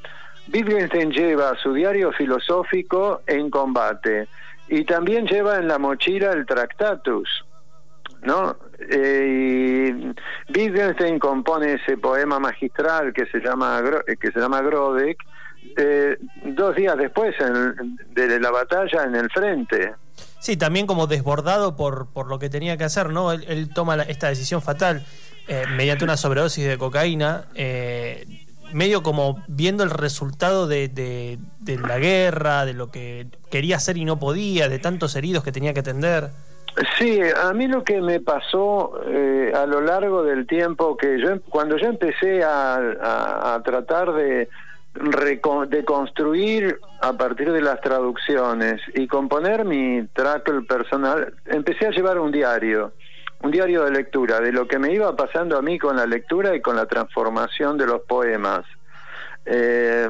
Wittgenstein 0.52 1.10
lleva 1.10 1.56
su 1.56 1.72
diario 1.72 2.12
filosófico 2.12 3.22
en 3.26 3.50
combate 3.50 4.28
y 4.68 4.84
también 4.84 5.26
lleva 5.26 5.58
en 5.58 5.68
la 5.68 5.78
mochila 5.78 6.32
el 6.32 6.46
Tractatus. 6.46 7.44
¿No? 8.22 8.56
Eh, 8.78 10.12
Wittgenstein 10.54 11.18
compone 11.18 11.74
ese 11.74 11.96
poema 11.96 12.38
magistral 12.38 13.12
que 13.12 13.26
se 13.26 13.38
llama 13.40 13.82
eh, 14.06 14.16
que 14.16 14.30
se 14.32 14.40
llama 14.40 14.60
Grodek 14.62 15.18
eh, 15.76 16.16
dos 16.46 16.74
días 16.74 16.96
después 16.96 17.34
de 18.14 18.40
la 18.40 18.50
batalla 18.50 19.04
en 19.04 19.14
el 19.14 19.30
frente. 19.30 19.94
Sí, 20.38 20.56
también 20.56 20.86
como 20.86 21.06
desbordado 21.06 21.76
por, 21.76 22.08
por 22.12 22.28
lo 22.28 22.38
que 22.38 22.48
tenía 22.48 22.76
que 22.78 22.84
hacer, 22.84 23.10
¿no? 23.10 23.32
Él, 23.32 23.68
toma 23.74 23.96
la- 23.96 24.04
esta 24.04 24.28
decisión 24.28 24.62
fatal 24.62 25.04
eh, 25.48 25.64
mediante 25.76 26.04
una 26.04 26.16
sobredosis 26.16 26.66
de 26.66 26.78
cocaína, 26.78 27.44
eh, 27.54 28.46
medio 28.72 29.02
como 29.02 29.42
viendo 29.48 29.82
el 29.84 29.90
resultado 29.90 30.66
de- 30.66 30.88
de 30.88 31.78
la 31.78 31.98
guerra, 31.98 32.64
de 32.64 32.72
lo 32.72 32.90
que 32.90 33.26
quería 33.50 33.76
hacer 33.76 33.96
y 33.98 34.04
no 34.04 34.18
podía, 34.18 34.68
de 34.68 34.78
tantos 34.78 35.14
heridos 35.16 35.44
que 35.44 35.52
tenía 35.52 35.74
que 35.74 35.80
atender. 35.80 36.30
Sí, 36.98 37.20
a 37.20 37.52
mí 37.52 37.66
lo 37.66 37.84
que 37.84 38.00
me 38.00 38.20
pasó 38.20 39.02
eh, 39.06 39.52
a 39.54 39.66
lo 39.66 39.80
largo 39.82 40.22
del 40.22 40.46
tiempo 40.46 40.96
que 40.96 41.20
yo, 41.20 41.40
cuando 41.42 41.76
yo 41.76 41.88
empecé 41.88 42.42
a, 42.42 43.60
tratar 43.64 44.12
de, 44.14 44.48
de 44.94 45.84
construir 45.84 46.78
a 47.02 47.12
partir 47.12 47.52
de 47.52 47.60
las 47.60 47.80
traducciones 47.82 48.80
y 48.94 49.06
componer 49.06 49.64
mi 49.66 50.06
trackle 50.14 50.62
personal, 50.62 51.34
empecé 51.46 51.86
a 51.86 51.90
llevar 51.90 52.18
un 52.18 52.32
diario, 52.32 52.92
un 53.42 53.50
diario 53.50 53.84
de 53.84 53.90
lectura, 53.90 54.40
de 54.40 54.52
lo 54.52 54.66
que 54.66 54.78
me 54.78 54.92
iba 54.92 55.14
pasando 55.14 55.58
a 55.58 55.62
mí 55.62 55.78
con 55.78 55.96
la 55.96 56.06
lectura 56.06 56.54
y 56.54 56.62
con 56.62 56.76
la 56.76 56.86
transformación 56.86 57.76
de 57.76 57.86
los 57.86 58.00
poemas. 58.02 58.64
Eh, 59.44 60.08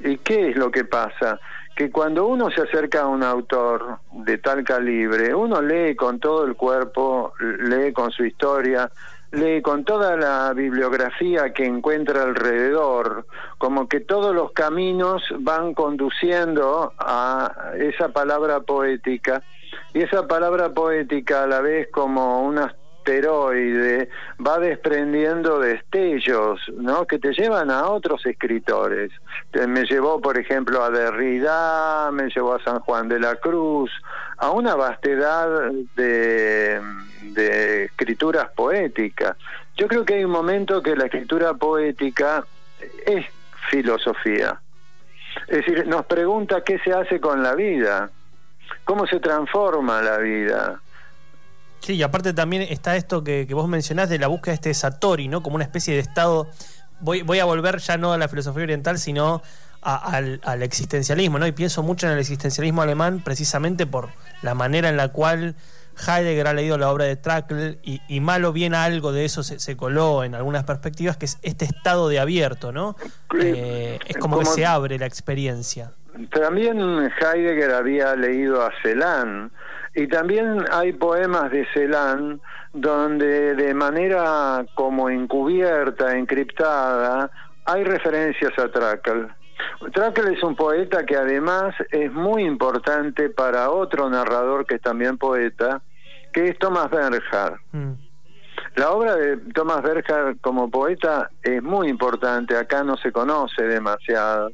¿Y 0.00 0.18
qué 0.18 0.50
es 0.50 0.56
lo 0.56 0.70
que 0.70 0.84
pasa? 0.84 1.38
Que 1.74 1.90
cuando 1.90 2.26
uno 2.26 2.50
se 2.50 2.62
acerca 2.62 3.02
a 3.02 3.08
un 3.08 3.22
autor 3.22 3.98
de 4.12 4.38
tal 4.38 4.62
calibre, 4.62 5.34
uno 5.34 5.60
lee 5.60 5.96
con 5.96 6.20
todo 6.20 6.44
el 6.44 6.54
cuerpo, 6.54 7.32
lee 7.40 7.92
con 7.92 8.12
su 8.12 8.24
historia, 8.24 8.90
lee 9.32 9.60
con 9.60 9.84
toda 9.84 10.16
la 10.16 10.52
bibliografía 10.52 11.52
que 11.52 11.64
encuentra 11.64 12.22
alrededor, 12.22 13.26
como 13.58 13.88
que 13.88 14.00
todos 14.00 14.34
los 14.34 14.52
caminos 14.52 15.22
van 15.40 15.74
conduciendo 15.74 16.92
a 16.98 17.72
esa 17.76 18.10
palabra 18.10 18.60
poética, 18.60 19.42
y 19.92 20.02
esa 20.02 20.26
palabra 20.28 20.70
poética 20.70 21.42
a 21.42 21.46
la 21.46 21.60
vez 21.60 21.88
como 21.90 22.42
una 22.44 22.74
asteroide 23.04 24.08
va 24.44 24.58
desprendiendo 24.58 25.60
destellos, 25.60 26.60
¿no? 26.74 27.06
Que 27.06 27.18
te 27.18 27.32
llevan 27.32 27.70
a 27.70 27.88
otros 27.88 28.24
escritores. 28.24 29.12
Me 29.52 29.84
llevó, 29.84 30.20
por 30.20 30.38
ejemplo, 30.38 30.82
a 30.82 30.90
Derrida, 30.90 32.10
me 32.10 32.30
llevó 32.30 32.54
a 32.54 32.64
San 32.64 32.80
Juan 32.80 33.08
de 33.08 33.20
la 33.20 33.36
Cruz, 33.36 33.90
a 34.38 34.50
una 34.50 34.74
vastedad 34.74 35.70
de 35.94 36.80
escrituras 37.84 38.48
poéticas. 38.56 39.36
Yo 39.76 39.86
creo 39.86 40.04
que 40.04 40.14
hay 40.14 40.24
un 40.24 40.30
momento 40.30 40.82
que 40.82 40.96
la 40.96 41.04
escritura 41.04 41.54
poética 41.54 42.44
es 43.06 43.26
filosofía. 43.70 44.60
Es 45.48 45.58
decir, 45.58 45.86
nos 45.86 46.06
pregunta 46.06 46.62
qué 46.62 46.78
se 46.78 46.92
hace 46.92 47.20
con 47.20 47.42
la 47.42 47.54
vida, 47.54 48.10
cómo 48.84 49.06
se 49.06 49.20
transforma 49.20 50.00
la 50.00 50.18
vida. 50.18 50.80
Sí, 51.84 51.94
y 51.96 52.02
aparte 52.02 52.32
también 52.32 52.62
está 52.62 52.96
esto 52.96 53.22
que, 53.22 53.46
que 53.46 53.52
vos 53.54 53.68
mencionás 53.68 54.08
de 54.08 54.18
la 54.18 54.26
búsqueda 54.28 54.52
de 54.52 54.54
este 54.54 54.74
Satori, 54.74 55.28
¿no? 55.28 55.42
Como 55.42 55.56
una 55.56 55.64
especie 55.64 55.92
de 55.94 56.00
estado. 56.00 56.48
Voy, 57.00 57.20
voy 57.22 57.40
a 57.40 57.44
volver 57.44 57.78
ya 57.78 57.98
no 57.98 58.12
a 58.14 58.18
la 58.18 58.26
filosofía 58.28 58.62
oriental, 58.62 58.98
sino 58.98 59.42
a- 59.82 59.96
al, 60.16 60.40
al 60.44 60.62
existencialismo, 60.62 61.38
¿no? 61.38 61.46
Y 61.46 61.52
pienso 61.52 61.82
mucho 61.82 62.06
en 62.06 62.14
el 62.14 62.18
existencialismo 62.20 62.80
alemán 62.80 63.20
precisamente 63.22 63.86
por 63.86 64.08
la 64.40 64.54
manera 64.54 64.88
en 64.88 64.96
la 64.96 65.08
cual 65.08 65.56
Heidegger 66.08 66.46
ha 66.48 66.54
leído 66.54 66.78
la 66.78 66.90
obra 66.90 67.04
de 67.04 67.16
Trakl 67.16 67.76
y, 67.82 68.00
y 68.08 68.20
mal 68.20 68.44
o 68.46 68.52
bien 68.54 68.74
algo 68.74 69.12
de 69.12 69.26
eso 69.26 69.42
se, 69.42 69.60
se 69.60 69.76
coló 69.76 70.24
en 70.24 70.34
algunas 70.34 70.64
perspectivas, 70.64 71.18
que 71.18 71.26
es 71.26 71.38
este 71.42 71.66
estado 71.66 72.08
de 72.08 72.18
abierto, 72.18 72.72
¿no? 72.72 72.96
Eh, 73.40 73.98
es 74.06 74.16
como, 74.16 74.38
que 74.38 74.44
Como- 74.44 74.56
se 74.56 74.64
abre 74.64 74.98
la 74.98 75.06
experiencia. 75.06 75.92
También 76.30 76.78
Heidegger 77.20 77.72
había 77.72 78.14
leído 78.16 78.64
a 78.64 78.70
Celan 78.82 79.50
y 79.94 80.08
también 80.08 80.64
hay 80.72 80.92
poemas 80.92 81.50
de 81.50 81.66
Celan 81.72 82.40
donde 82.72 83.54
de 83.54 83.72
manera 83.74 84.66
como 84.74 85.08
encubierta, 85.08 86.16
encriptada, 86.16 87.30
hay 87.64 87.84
referencias 87.84 88.52
a 88.58 88.68
Trakl. 88.68 89.28
Trakl 89.92 90.34
es 90.34 90.42
un 90.42 90.56
poeta 90.56 91.06
que 91.06 91.16
además 91.16 91.74
es 91.90 92.12
muy 92.12 92.44
importante 92.44 93.30
para 93.30 93.70
otro 93.70 94.10
narrador 94.10 94.66
que 94.66 94.76
es 94.76 94.82
también 94.82 95.16
poeta, 95.16 95.80
que 96.32 96.48
es 96.48 96.58
Thomas 96.58 96.90
Bernhard. 96.90 97.60
Mm. 97.70 97.92
La 98.74 98.90
obra 98.90 99.14
de 99.14 99.36
Thomas 99.54 99.82
Bernhard 99.82 100.38
como 100.40 100.68
poeta 100.68 101.30
es 101.40 101.62
muy 101.62 101.88
importante, 101.88 102.56
acá 102.56 102.82
no 102.82 102.96
se 102.96 103.12
conoce 103.12 103.62
demasiado, 103.62 104.50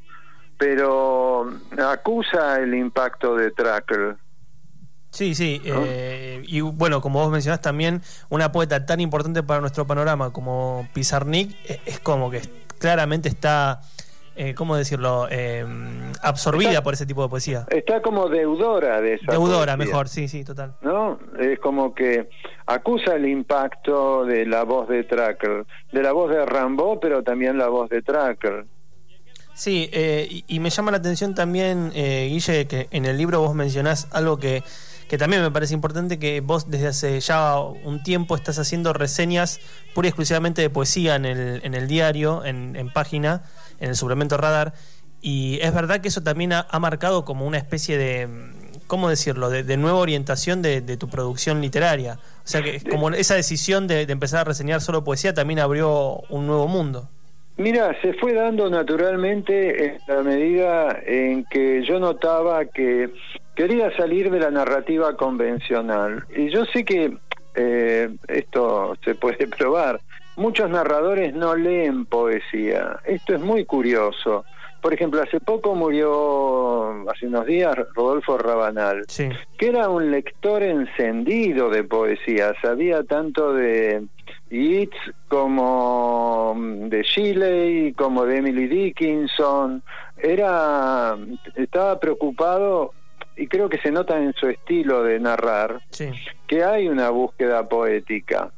pero 0.59 1.49
acusa 1.78 2.61
el 2.61 2.75
impacto 2.75 3.35
de 3.35 3.50
Trakl. 3.52 4.16
Sí, 5.11 5.35
sí. 5.35 5.61
eh, 5.64 6.43
y 6.47 6.61
bueno, 6.61 7.00
como 7.00 7.21
vos 7.21 7.31
mencionás 7.33 7.61
también, 7.61 8.00
una 8.29 8.52
poeta 8.52 8.87
tan 8.87 9.00
importante 9.00 9.43
para 9.43 9.61
nuestro 9.61 9.87
panorama 9.87 10.33
como 10.33 10.88
Pizarnik 10.95 11.57
es, 11.64 11.79
es 11.85 12.00
como 12.00 12.31
que 12.31 12.40
claramente 12.79 13.29
está, 13.29 13.81
eh, 14.37 14.55
¿cómo 14.55 14.76
decirlo?, 14.76 15.26
Eh, 15.29 15.67
absorbida 16.23 16.71
Está- 16.71 16.83
por 16.83 16.95
ese 16.95 17.07
tipo 17.07 17.23
de 17.25 17.29
poesía. 17.29 17.67
Está 17.71 18.00
como 18.02 18.29
deudora 18.29 19.00
de 19.00 19.14
esa 19.14 19.33
Deudora, 19.33 19.76
poesía, 19.76 19.93
mejor, 19.93 20.09
sí, 20.09 20.29
sí, 20.29 20.45
total. 20.45 20.75
¿No? 20.81 21.19
Es 21.40 21.59
como 21.59 21.93
que 21.95 22.29
acusa 22.67 23.17
el 23.17 23.26
impacto 23.26 24.25
de 24.25 24.47
la 24.47 24.62
voz 24.62 24.88
de 24.88 25.02
Trakl, 25.05 25.67
de 25.93 26.02
la 26.02 26.12
voz 26.12 26.31
de 26.31 26.47
Rambo, 26.47 27.00
pero 27.00 27.23
también 27.25 27.59
la 27.59 27.67
voz 27.69 27.90
de 27.90 28.00
Trakl. 28.02 28.64
Sí, 29.55 29.90
eh, 29.93 30.26
y, 30.31 30.45
y 30.47 30.61
me 30.61 30.71
llama 30.71 30.90
la 30.93 30.99
atención 30.99 31.35
también, 31.35 31.90
eh, 31.95 32.29
Guille, 32.31 32.67
que 32.67 32.87
en 32.93 33.05
el 33.05 33.19
libro 33.19 33.40
vos 33.40 33.55
mencionás 33.55 34.09
algo 34.12 34.38
que, 34.38 34.62
que 35.11 35.19
también 35.19 35.43
me 35.43 35.50
parece 35.50 35.75
importante, 35.75 36.21
que 36.21 36.40
vos 36.40 36.71
desde 36.71 36.87
hace 36.87 37.19
ya 37.19 37.59
un 37.59 38.00
tiempo 38.05 38.37
estás 38.37 38.61
haciendo 38.61 38.93
reseñas 38.93 39.59
pura 39.93 40.07
y 40.07 40.11
exclusivamente 40.11 40.62
de 40.62 40.71
poesía 40.71 41.17
en 41.17 41.25
el, 41.25 41.61
en 41.64 41.75
el 41.75 41.88
diario, 41.88 42.45
en, 42.45 42.76
en 42.76 42.93
página, 42.93 43.43
en 43.81 43.88
el 43.88 43.97
suplemento 43.97 44.37
Radar, 44.37 44.73
y 45.21 45.59
es 45.62 45.75
verdad 45.75 46.00
que 46.00 46.07
eso 46.07 46.23
también 46.23 46.52
ha, 46.52 46.79
marcado 46.79 47.25
como 47.25 47.45
una 47.45 47.59
especie 47.59 47.99
de, 47.99 48.29
¿cómo 48.87 49.09
decirlo?, 49.09 49.50
de, 49.50 49.76
nueva 49.76 49.99
orientación 49.99 50.62
de, 50.62 50.81
tu 50.97 51.09
producción 51.09 51.61
literaria. 51.61 52.21
O 52.45 52.49
sea 52.49 52.62
que 52.62 52.81
como 52.88 53.11
esa 53.11 53.35
decisión 53.35 53.88
de, 53.88 54.07
de 54.07 54.12
empezar 54.12 54.43
a 54.43 54.45
reseñar 54.45 54.81
solo 54.81 55.02
poesía 55.02 55.35
también 55.35 55.59
abrió 55.59 56.23
un 56.29 56.47
nuevo 56.47 56.69
mundo. 56.69 57.09
Mira, 57.57 58.00
se 58.00 58.14
fue 58.14 58.33
dando 58.33 58.71
naturalmente 58.71 59.87
en 59.87 59.99
la 60.07 60.23
medida 60.23 60.99
en 61.05 61.45
que 61.50 61.85
yo 61.85 61.99
notaba 61.99 62.64
que 62.64 63.11
quería 63.61 63.95
salir 63.95 64.31
de 64.31 64.40
la 64.40 64.50
narrativa 64.50 65.14
convencional. 65.19 66.25
Y 66.35 66.49
yo 66.49 66.64
sé 66.64 66.83
que 66.83 67.12
eh, 67.55 68.09
esto 68.29 68.97
se 69.05 69.14
puede 69.14 69.47
probar. 69.59 70.00
Muchos 70.37 70.71
narradores 70.71 71.35
no 71.35 71.55
leen 71.55 72.07
poesía. 72.07 72.99
Esto 73.05 73.35
es 73.35 73.40
muy 73.43 73.67
curioso. 73.67 74.47
Por 74.81 74.95
ejemplo, 74.95 75.21
hace 75.23 75.40
poco 75.40 75.75
murió, 75.75 77.07
hace 77.11 77.26
unos 77.26 77.45
días, 77.45 77.76
Rodolfo 77.95 78.38
Rabanal 78.38 79.05
Sí. 79.09 79.29
que 79.59 79.69
era 79.69 79.90
un 79.90 80.11
lector 80.11 80.62
encendido 80.62 81.69
de 81.69 81.85
poesía, 81.85 82.55
sabía 82.62 83.02
tanto 83.05 83.52
de 83.52 84.07
Yeats 84.49 84.97
como 85.29 86.57
de 86.57 87.02
Shelley, 87.02 87.93
como 87.93 88.25
de 88.25 88.38
Emily 88.38 88.69
Dickinson, 88.69 89.83
era 90.17 91.14
estaba 91.57 92.00
preocupado 92.00 92.93
y 93.40 93.47
creo 93.47 93.68
que 93.68 93.78
se 93.78 93.90
nota 93.90 94.18
en 94.18 94.32
su 94.35 94.49
estilo 94.49 95.02
de 95.02 95.18
narrar 95.18 95.80
Sí. 95.90 96.11
que 96.47 96.62
hay 96.62 96.88
una 96.88 97.11
búsqueda 97.11 97.68
poética. 97.68 98.50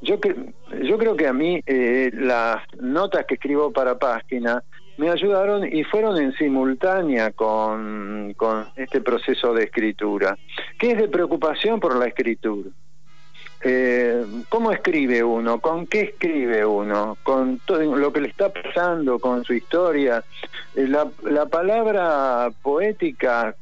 Yo, 0.00 0.18
cre- 0.20 0.52
yo 0.82 0.98
creo 0.98 1.14
que 1.16 1.26
a 1.28 1.32
mí 1.32 1.60
eh, 1.66 2.10
las 2.14 2.62
notas 2.80 3.26
que 3.26 3.34
escribo 3.34 3.70
para 3.72 3.98
página 3.98 4.62
me 4.96 5.10
ayudaron 5.10 5.66
y 5.66 5.84
fueron 5.84 6.16
en 6.18 6.32
simultánea 6.34 7.32
con, 7.32 8.32
con 8.36 8.66
este 8.76 9.00
proceso 9.00 9.52
de 9.52 9.64
escritura, 9.64 10.36
que 10.78 10.92
es 10.92 10.98
de 10.98 11.08
preocupación 11.08 11.80
por 11.80 11.96
la 11.96 12.06
escritura. 12.06 12.70
Eh, 13.66 14.24
¿Cómo 14.50 14.72
escribe 14.72 15.22
uno? 15.24 15.58
¿Con 15.60 15.86
qué 15.86 16.00
escribe 16.02 16.64
uno? 16.66 17.16
Con 17.22 17.60
todo 17.64 17.96
lo 17.96 18.12
que 18.12 18.20
le 18.20 18.28
está 18.28 18.50
pasando, 18.52 19.18
con 19.18 19.42
su 19.44 19.54
historia. 19.54 20.22
Eh, 20.76 20.86
la, 20.86 21.08
la 21.22 21.46
palabra 21.46 22.50
poética 22.62 23.54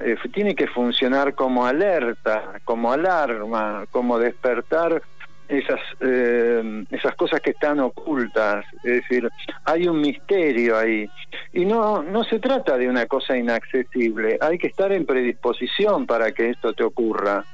eh, 0.00 0.16
tiene 0.32 0.54
que 0.54 0.66
funcionar 0.66 1.34
como 1.34 1.66
alerta, 1.66 2.60
como 2.64 2.92
alarma, 2.92 3.84
como 3.90 4.18
despertar 4.18 5.02
esas 5.48 5.80
eh, 6.00 6.84
esas 6.90 7.14
cosas 7.14 7.40
que 7.40 7.50
están 7.50 7.80
ocultas, 7.80 8.66
es 8.84 8.92
decir, 9.02 9.28
hay 9.64 9.88
un 9.88 9.98
misterio 10.00 10.76
ahí 10.76 11.08
y 11.54 11.64
no 11.64 12.02
no 12.02 12.22
se 12.24 12.38
trata 12.38 12.76
de 12.76 12.86
una 12.86 13.06
cosa 13.06 13.36
inaccesible, 13.36 14.38
hay 14.42 14.58
que 14.58 14.66
estar 14.66 14.92
en 14.92 15.06
predisposición 15.06 16.06
para 16.06 16.32
que 16.32 16.50
esto 16.50 16.74
te 16.74 16.84
ocurra. 16.84 17.44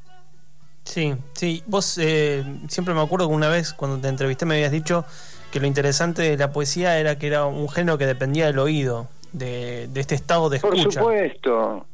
Sí, 0.85 1.15
sí. 1.33 1.63
Vos 1.67 1.97
eh, 1.99 2.45
siempre 2.69 2.95
me 2.95 3.01
acuerdo 3.01 3.29
que 3.29 3.35
una 3.35 3.49
vez 3.49 3.73
cuando 3.73 3.99
te 3.99 4.09
entrevisté 4.09 4.45
me 4.45 4.55
habías 4.55 4.73
dicho 4.73 5.05
que 5.51 5.61
lo 5.61 5.67
interesante 5.67 6.23
de 6.23 6.37
la 6.37 6.51
poesía 6.51 6.99
era 6.99 7.17
que 7.17 7.29
era 7.29 7.47
un 7.47 7.69
género 7.69 7.97
que 7.97 8.07
dependía 8.07 8.47
del 8.47 8.59
oído, 8.59 9.09
de, 9.33 9.87
de 9.89 10.01
este 10.01 10.15
estado 10.17 10.51
de 10.51 10.59
Por 10.59 10.75
escucha. 10.77 11.01
supuesto. 11.01 11.87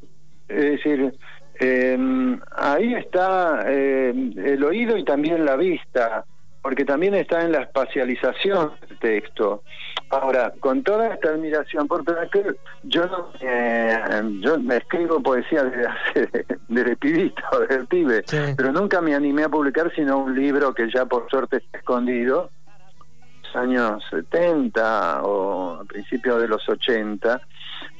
Es 0.51 0.65
decir, 0.73 1.13
eh, 1.61 2.39
ahí 2.57 2.95
está 2.95 3.65
eh, 3.67 4.13
el 4.37 4.65
oído 4.65 4.97
y 4.97 5.05
también 5.05 5.45
la 5.45 5.57
vista, 5.57 6.25
porque 6.63 6.85
también 6.85 7.15
está 7.15 7.43
en 7.43 7.53
la 7.53 7.63
espacialización 7.63 8.73
del 8.89 8.99
texto. 8.99 9.63
Ahora, 10.11 10.53
con 10.61 10.83
toda 10.83 11.15
esta 11.15 11.29
admiración 11.31 11.87
por 11.87 12.05
Placer, 12.05 12.57
yo 12.83 13.07
no 13.07 13.29
eh, 13.41 13.99
yo 14.41 14.59
me 14.59 14.77
escribo 14.79 15.23
poesía 15.23 15.65
desde 15.65 15.87
hace, 15.87 16.47
desde 16.69 16.97
pibito, 16.97 17.43
desde 17.69 17.85
pibe, 17.87 18.23
Sí. 18.27 18.39
pero 18.57 18.73
nunca 18.73 19.01
me 19.01 19.15
animé 19.15 19.45
a 19.45 19.49
publicar 19.49 19.93
sino 19.95 20.19
un 20.19 20.35
libro 20.35 20.75
que 20.75 20.91
ya 20.93 21.07
por 21.07 21.31
suerte 21.31 21.59
está 21.59 21.79
escondido, 21.79 22.51
años 23.57 24.03
70 24.11 25.23
o 25.23 25.81
a 25.81 25.85
principios 25.85 26.41
de 26.41 26.49
los 26.49 26.69
80. 26.69 27.41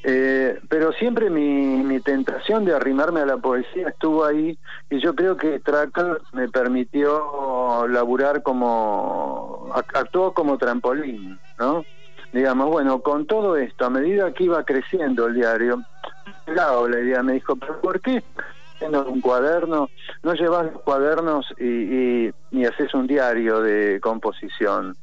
Eh, 0.03 0.59
pero 0.69 0.91
siempre 0.93 1.29
mi, 1.29 1.83
mi 1.83 1.99
tentación 2.01 2.65
de 2.65 2.75
arrimarme 2.75 3.21
a 3.21 3.25
la 3.25 3.37
poesía 3.37 3.89
estuvo 3.89 4.23
ahí 4.25 4.57
y 4.89 4.99
yo 4.99 5.15
creo 5.15 5.37
que 5.37 5.59
Tracker 5.59 6.21
me 6.33 6.49
permitió 6.49 7.87
laburar 7.87 8.43
como 8.43 9.69
ac- 9.73 9.97
actuó 9.99 10.33
como 10.33 10.57
trampolín, 10.57 11.39
¿no? 11.59 11.83
Digamos, 12.31 12.69
bueno, 12.69 13.01
con 13.01 13.25
todo 13.25 13.57
esto, 13.57 13.85
a 13.85 13.89
medida 13.89 14.31
que 14.33 14.45
iba 14.45 14.63
creciendo 14.63 15.27
el 15.27 15.33
diario, 15.35 15.81
la 16.47 16.99
idea 16.99 17.21
me 17.23 17.33
dijo, 17.33 17.55
pero 17.55 17.79
¿por 17.81 17.99
qué 18.01 18.23
un 18.81 19.21
cuaderno? 19.21 19.89
No 20.23 20.33
llevas 20.33 20.71
los 20.71 20.81
cuadernos 20.81 21.45
y, 21.59 21.65
y, 22.27 22.33
y 22.51 22.65
haces 22.65 22.93
un 22.95 23.05
diario 23.05 23.61
de 23.61 23.99
composición. 24.01 24.95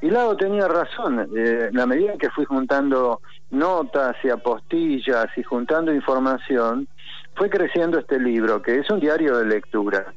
Y 0.00 0.10
Lago 0.10 0.36
tenía 0.36 0.68
razón, 0.68 1.28
eh, 1.36 1.68
en 1.70 1.76
la 1.76 1.86
medida 1.86 2.16
que 2.18 2.30
fui 2.30 2.44
juntando 2.44 3.20
notas 3.50 4.16
y 4.22 4.28
apostillas 4.30 5.26
y 5.36 5.42
juntando 5.42 5.92
información, 5.92 6.86
fue 7.34 7.48
creciendo 7.50 7.98
este 7.98 8.18
libro, 8.18 8.62
que 8.62 8.78
es 8.78 8.90
un 8.90 9.00
diario 9.00 9.36
de 9.38 9.44
lectura. 9.46 10.12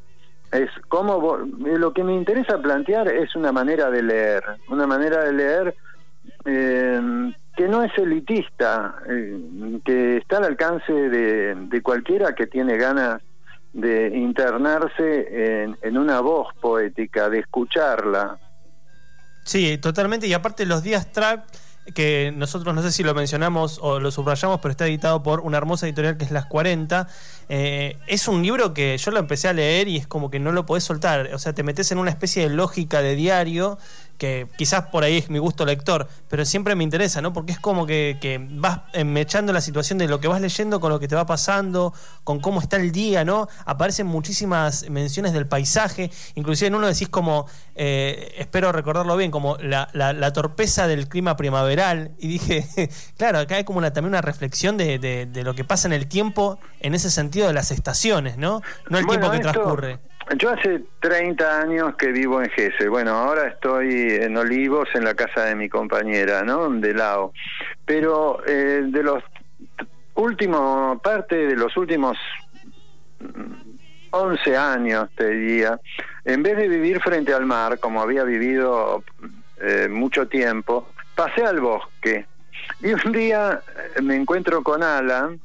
Es 0.51 0.69
como 0.87 1.21
vo- 1.21 1.67
eh, 1.67 1.77
lo 1.77 1.93
que 1.93 2.03
me 2.03 2.13
interesa 2.13 2.57
plantear 2.59 3.07
es 3.09 3.35
una 3.35 3.51
manera 3.51 3.89
de 3.91 4.01
leer, 4.03 4.43
una 4.69 4.87
manera 4.87 5.23
de 5.23 5.33
leer 5.33 5.75
eh, 6.45 7.31
que 7.55 7.67
no 7.67 7.83
es 7.83 7.91
elitista, 7.97 8.95
eh, 9.09 9.37
que 9.83 10.17
está 10.17 10.37
al 10.37 10.45
alcance 10.45 10.91
de, 10.93 11.81
cualquiera 11.83 12.33
que 12.33 12.47
tiene 12.47 12.77
ganas 12.77 13.21
de 13.73 14.07
internarse 14.17 15.63
en, 15.63 15.77
en 15.81 15.97
una 15.97 16.21
voz 16.21 16.47
poética, 16.61 17.29
de 17.29 17.39
escucharla. 17.39 18.37
Sí, 19.43 19.77
totalmente. 19.77 20.27
Y 20.27 20.33
aparte 20.33 20.65
los 20.65 20.83
días 20.83 21.11
track, 21.11 21.43
que 21.93 22.31
nosotros 22.35 22.75
no 22.75 22.81
sé 22.83 22.91
si 22.91 23.03
lo 23.03 23.13
mencionamos 23.15 23.79
o 23.81 23.99
lo 23.99 24.11
subrayamos, 24.11 24.59
pero 24.61 24.71
está 24.71 24.85
editado 24.87 25.23
por 25.23 25.39
una 25.39 25.57
hermosa 25.57 25.87
editorial 25.87 26.17
que 26.17 26.25
es 26.25 26.31
Las 26.31 26.45
40. 26.45 27.07
eh, 27.49 27.97
es 28.07 28.27
un 28.27 28.43
libro 28.43 28.73
que 28.73 28.97
yo 28.97 29.11
lo 29.11 29.19
empecé 29.19 29.47
a 29.47 29.53
leer 29.53 29.87
y 29.87 29.97
es 29.97 30.05
como 30.07 30.29
que 30.29 30.39
no 30.39 30.51
lo 30.51 30.65
podés 30.65 30.83
soltar. 30.83 31.31
O 31.33 31.39
sea, 31.39 31.53
te 31.53 31.63
metes 31.63 31.91
en 31.91 31.97
una 31.97 32.11
especie 32.11 32.43
de 32.47 32.55
lógica 32.55 33.01
de 33.01 33.15
diario 33.15 33.79
que 34.19 34.47
quizás 34.57 34.83
por 34.87 35.03
ahí 35.03 35.17
es 35.17 35.29
mi 35.31 35.39
gusto 35.39 35.65
lector, 35.65 36.07
pero 36.27 36.45
siempre 36.45 36.75
me 36.75 36.83
interesa, 36.83 37.21
¿no? 37.21 37.33
Porque 37.33 37.53
es 37.53 37.59
como 37.59 37.87
que, 37.87 38.17
que 38.21 38.37
vas 38.51 38.81
eh, 38.93 39.03
mechando 39.05 39.51
la 39.53 39.61
situación 39.61 39.97
de 39.97 40.07
lo 40.07 40.19
que 40.19 40.27
vas 40.27 40.41
leyendo 40.41 40.79
con 40.79 40.91
lo 40.91 40.99
que 40.99 41.07
te 41.07 41.15
va 41.15 41.25
pasando, 41.25 41.93
con 42.23 42.39
cómo 42.41 42.59
está 42.61 42.75
el 42.77 42.91
día, 42.91 43.25
¿no? 43.25 43.47
Aparecen 43.65 44.05
muchísimas 44.05 44.87
menciones 44.89 45.33
del 45.33 45.47
paisaje, 45.47 46.11
inclusive 46.35 46.67
en 46.67 46.75
uno 46.75 46.85
decís 46.87 47.09
como, 47.09 47.47
eh, 47.75 48.35
espero 48.37 48.71
recordarlo 48.71 49.15
bien, 49.17 49.31
como 49.31 49.55
la, 49.57 49.89
la- 49.93 50.13
la 50.13 50.33
torpeza 50.33 50.85
del 50.87 51.07
clima 51.07 51.37
primaveral, 51.37 52.11
y 52.19 52.27
dije, 52.27 52.67
claro, 53.17 53.39
acá 53.39 53.55
hay 53.55 53.63
como 53.63 53.79
una, 53.79 53.93
también 53.93 54.09
una 54.11 54.21
reflexión 54.21 54.75
de, 54.77 54.99
de- 54.99 55.25
de 55.25 55.43
lo 55.43 55.55
que 55.55 55.63
pasa 55.63 55.87
en 55.87 55.93
el 55.93 56.07
tiempo, 56.07 56.59
en 56.81 56.93
ese 56.93 57.09
sentido 57.09 57.47
de 57.47 57.53
las 57.53 57.71
estaciones, 57.71 58.37
¿no? 58.37 58.61
No 58.89 58.97
el 58.97 59.05
Bueno, 59.05 59.07
tiempo 59.07 59.31
que 59.31 59.39
transcurre. 59.39 59.99
Yo 60.37 60.51
hace 60.51 60.83
30 60.99 61.61
años 61.61 61.95
que 61.95 62.11
vivo 62.11 62.41
en 62.41 62.49
Gese. 62.51 62.87
Bueno, 62.87 63.11
ahora 63.11 63.47
estoy 63.47 64.11
en 64.11 64.37
Olivos, 64.37 64.87
en 64.93 65.03
la 65.03 65.15
casa 65.15 65.45
de 65.45 65.55
mi 65.55 65.69
compañera, 65.69 66.43
¿no? 66.43 66.69
De 66.69 66.93
Lao. 66.93 67.33
Pero 67.85 68.43
eh, 68.45 68.83
de 68.85 69.03
los 69.03 69.23
últimos, 70.13 71.01
parte 71.01 71.35
de 71.35 71.55
los 71.55 71.75
últimos 71.77 72.15
mm, 73.19 73.53
11 74.11 74.57
años, 74.57 75.09
te 75.15 75.29
diría, 75.29 75.79
en 76.25 76.43
vez 76.43 76.57
de 76.57 76.67
vivir 76.67 77.01
frente 77.01 77.33
al 77.33 77.47
mar, 77.47 77.79
como 77.79 77.99
había 77.99 78.23
vivido 78.23 79.03
eh, 79.59 79.87
mucho 79.89 80.27
tiempo, 80.27 80.89
pasé 81.15 81.43
al 81.43 81.59
bosque. 81.59 82.27
Y 82.81 82.93
un 82.93 83.11
día 83.11 83.61
eh, 83.95 84.01
me 84.03 84.15
encuentro 84.15 84.61
con 84.61 84.83
Alan 84.83 85.39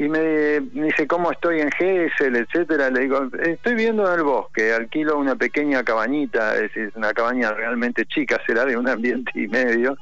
y 0.00 0.08
me 0.08 0.60
dice 0.60 1.06
cómo 1.06 1.30
estoy 1.30 1.60
en 1.60 1.70
Gesell, 1.72 2.34
etcétera. 2.34 2.88
Le 2.88 3.00
digo, 3.00 3.28
estoy 3.38 3.74
viendo 3.74 4.08
en 4.08 4.18
el 4.18 4.24
bosque, 4.24 4.72
alquilo 4.72 5.18
una 5.18 5.36
pequeña 5.36 5.84
cabañita, 5.84 6.54
es 6.54 6.62
decir, 6.62 6.90
una 6.94 7.12
cabaña 7.12 7.52
realmente 7.52 8.06
chica, 8.06 8.40
será 8.46 8.64
de 8.64 8.78
un 8.78 8.88
ambiente 8.88 9.30
y 9.34 9.46
medio. 9.46 9.98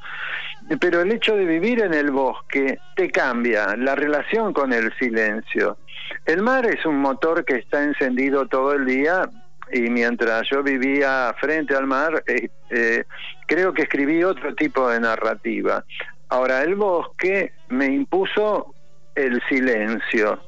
Pero 0.80 1.00
el 1.00 1.10
hecho 1.10 1.34
de 1.34 1.44
vivir 1.44 1.82
en 1.82 1.94
el 1.94 2.12
bosque 2.12 2.78
te 2.94 3.10
cambia 3.10 3.74
la 3.76 3.96
relación 3.96 4.52
con 4.52 4.72
el 4.72 4.96
silencio. 5.00 5.78
El 6.24 6.42
mar 6.42 6.64
es 6.66 6.86
un 6.86 7.00
motor 7.00 7.44
que 7.44 7.56
está 7.56 7.82
encendido 7.82 8.46
todo 8.46 8.74
el 8.74 8.86
día 8.86 9.28
y 9.72 9.80
mientras 9.90 10.48
yo 10.48 10.62
vivía 10.62 11.34
frente 11.40 11.74
al 11.74 11.88
mar, 11.88 12.22
eh, 12.28 13.02
creo 13.48 13.74
que 13.74 13.82
escribí 13.82 14.22
otro 14.22 14.54
tipo 14.54 14.88
de 14.88 15.00
narrativa. 15.00 15.84
Ahora, 16.28 16.62
el 16.62 16.76
bosque 16.76 17.52
me 17.68 17.86
impuso 17.86 18.74
el 19.18 19.42
silencio, 19.48 20.40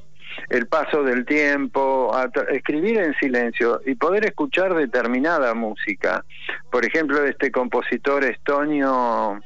el 0.48 0.66
paso 0.66 1.02
del 1.02 1.24
tiempo, 1.24 2.16
escribir 2.50 2.98
en 2.98 3.14
silencio 3.14 3.80
y 3.84 3.94
poder 3.96 4.24
escuchar 4.24 4.74
determinada 4.74 5.54
música. 5.54 6.24
Por 6.70 6.84
ejemplo, 6.84 7.24
este 7.24 7.50
compositor 7.50 8.24
estonio 8.24 9.42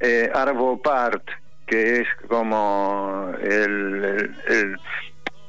eh, 0.00 0.30
Arvo 0.34 0.82
Part, 0.82 1.22
que 1.66 2.00
es 2.00 2.08
como 2.28 3.32
el, 3.40 4.34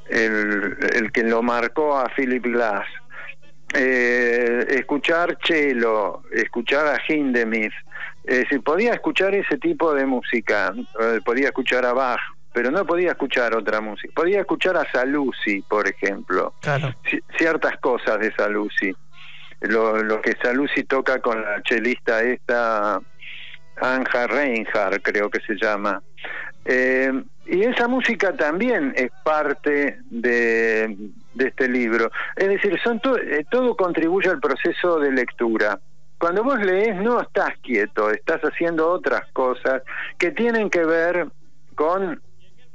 el, 0.08 1.12
que 1.12 1.22
lo 1.24 1.42
marcó 1.42 1.98
a 1.98 2.08
Philip 2.16 2.44
Glass. 2.44 2.86
Eh, 3.74 4.64
escuchar 4.70 5.36
cello, 5.44 6.22
escuchar 6.32 6.86
a 6.86 6.98
Hindemith, 7.06 7.74
es 8.24 8.40
decir, 8.40 8.62
podía 8.62 8.94
escuchar 8.94 9.34
ese 9.34 9.58
tipo 9.58 9.92
de 9.92 10.06
música, 10.06 10.72
eh, 11.00 11.20
podía 11.22 11.48
escuchar 11.48 11.84
a 11.84 11.92
Bach, 11.92 12.20
pero 12.52 12.70
no 12.70 12.84
podía 12.84 13.10
escuchar 13.10 13.54
otra 13.54 13.80
música. 13.80 14.12
Podía 14.14 14.40
escuchar 14.40 14.76
a 14.76 14.90
Saluzzi, 14.90 15.62
por 15.62 15.86
ejemplo, 15.88 16.54
Claro. 16.60 16.94
ciertas 17.36 17.76
cosas 17.78 18.18
de 18.18 18.32
Saluzzi. 18.34 18.94
Lo, 19.60 20.02
lo 20.02 20.20
que 20.20 20.36
Saluzzi 20.42 20.84
toca 20.84 21.20
con 21.20 21.40
la 21.42 21.62
chelista 21.62 22.22
esta, 22.22 23.00
Anja 23.80 24.26
Reinhardt, 24.26 25.02
creo 25.02 25.30
que 25.30 25.40
se 25.40 25.54
llama. 25.54 26.02
Eh, 26.64 27.12
y 27.46 27.62
esa 27.64 27.88
música 27.88 28.34
también 28.36 28.92
es 28.96 29.10
parte 29.24 29.98
de, 30.10 30.96
de 31.34 31.48
este 31.48 31.68
libro. 31.68 32.10
Es 32.36 32.48
decir, 32.48 32.78
son 32.82 33.00
to- 33.00 33.16
eh, 33.18 33.44
todo 33.50 33.76
contribuye 33.76 34.28
al 34.30 34.40
proceso 34.40 34.98
de 35.00 35.12
lectura. 35.12 35.78
Cuando 36.18 36.42
vos 36.44 36.58
lees 36.60 36.96
no 36.96 37.20
estás 37.20 37.54
quieto, 37.62 38.10
estás 38.10 38.40
haciendo 38.42 38.90
otras 38.90 39.22
cosas 39.32 39.82
que 40.18 40.32
tienen 40.32 40.68
que 40.68 40.84
ver 40.84 41.28
con, 41.74 42.20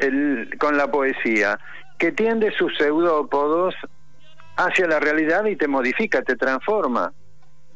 el, 0.04 0.50
con 0.60 0.78
la 0.78 0.90
poesía, 0.90 1.60
que 1.98 2.12
tiende 2.12 2.52
sus 2.52 2.76
pseudópodos 2.78 3.76
hacia 4.56 4.88
la 4.88 5.00
realidad 5.00 5.46
y 5.46 5.56
te 5.56 5.68
modifica, 5.68 6.22
te 6.22 6.36
transforma. 6.36 7.14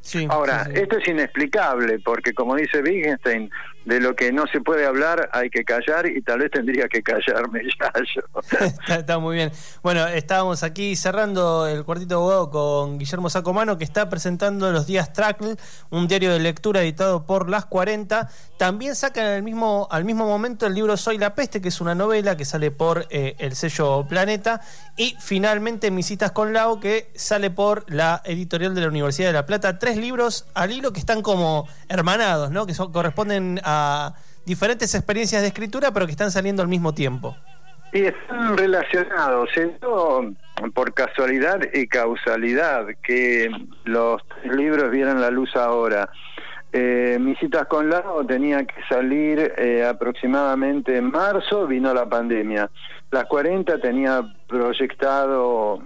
Sí, 0.01 0.27
Ahora, 0.29 0.65
sí, 0.65 0.71
sí. 0.73 0.81
esto 0.81 0.97
es 0.97 1.07
inexplicable 1.07 1.99
porque, 1.99 2.33
como 2.33 2.55
dice 2.55 2.81
Wittgenstein, 2.81 3.49
de 3.87 4.01
lo 4.01 4.17
que 4.17 4.33
no 4.33 4.45
se 4.47 4.59
puede 4.59 4.85
hablar 4.85 5.29
hay 5.31 5.49
que 5.49 5.63
callar 5.63 6.07
y 6.07 6.21
tal 6.21 6.39
vez 6.39 6.51
tendría 6.51 6.89
que 6.89 7.01
callarme 7.01 7.61
ya 7.79 7.91
yo. 8.15 8.93
está, 8.93 9.17
muy 9.17 9.37
bien. 9.37 9.51
Bueno, 9.81 10.05
estábamos 10.07 10.63
aquí 10.63 10.97
cerrando 10.97 11.65
el 11.65 11.85
cuartito 11.85 12.15
abogado 12.15 12.49
con 12.49 12.99
Guillermo 12.99 13.29
Sacomano, 13.29 13.77
que 13.77 13.85
está 13.85 14.09
presentando 14.09 14.69
Los 14.73 14.87
Días 14.87 15.13
Trackle, 15.13 15.55
un 15.89 16.09
diario 16.09 16.33
de 16.33 16.39
lectura 16.39 16.81
editado 16.81 17.25
por 17.25 17.49
Las 17.49 17.65
40. 17.65 18.29
También 18.57 18.93
saca 18.93 19.21
en 19.21 19.37
el 19.37 19.43
mismo, 19.43 19.87
al 19.89 20.03
mismo 20.03 20.27
momento 20.27 20.67
el 20.67 20.73
libro 20.73 20.97
Soy 20.97 21.17
la 21.17 21.33
Peste, 21.33 21.61
que 21.61 21.69
es 21.69 21.79
una 21.79 21.95
novela 21.95 22.35
que 22.35 22.43
sale 22.43 22.71
por 22.71 23.07
eh, 23.09 23.35
el 23.39 23.55
sello 23.55 24.05
Planeta. 24.09 24.59
Y 24.97 25.15
finalmente 25.21 25.91
Mis 25.91 26.07
citas 26.07 26.33
con 26.33 26.51
Lau, 26.51 26.81
que 26.81 27.09
sale 27.15 27.51
por 27.51 27.89
la 27.89 28.21
editorial 28.25 28.75
de 28.75 28.81
la 28.81 28.87
Universidad 28.89 29.29
de 29.29 29.33
La 29.33 29.45
Plata. 29.45 29.79
Tres 29.79 29.95
libros 29.95 30.45
al 30.55 30.73
hilo 30.73 30.91
que 30.91 30.99
están 30.99 31.21
como 31.21 31.69
hermanados, 31.87 32.51
¿no? 32.51 32.65
Que 32.65 32.73
son, 32.73 32.91
corresponden 32.91 33.61
a 33.63 33.76
diferentes 34.45 34.95
experiencias 34.95 35.41
de 35.41 35.49
escritura, 35.49 35.91
pero 35.91 36.05
que 36.05 36.13
están 36.13 36.31
saliendo 36.31 36.61
al 36.61 36.69
mismo 36.69 36.93
tiempo. 36.93 37.35
Y 37.91 38.03
están 38.03 38.57
relacionados. 38.57 39.49
Dio 39.55 40.33
por 40.73 40.93
casualidad 40.93 41.59
y 41.73 41.87
causalidad 41.87 42.87
que 43.03 43.49
los 43.83 44.21
libros 44.43 44.89
vieran 44.91 45.21
la 45.21 45.29
luz 45.29 45.55
ahora. 45.55 46.09
Eh, 46.73 47.17
mis 47.19 47.37
citas 47.39 47.67
con 47.67 47.89
Lago 47.89 48.25
tenía 48.25 48.65
que 48.65 48.81
salir 48.89 49.53
eh, 49.57 49.85
aproximadamente 49.85 50.97
en 50.97 51.11
marzo, 51.11 51.65
vino 51.65 51.93
la 51.93 52.07
pandemia. 52.07 52.69
Las 53.11 53.25
40 53.25 53.79
tenía 53.79 54.21
proyectado 54.47 55.79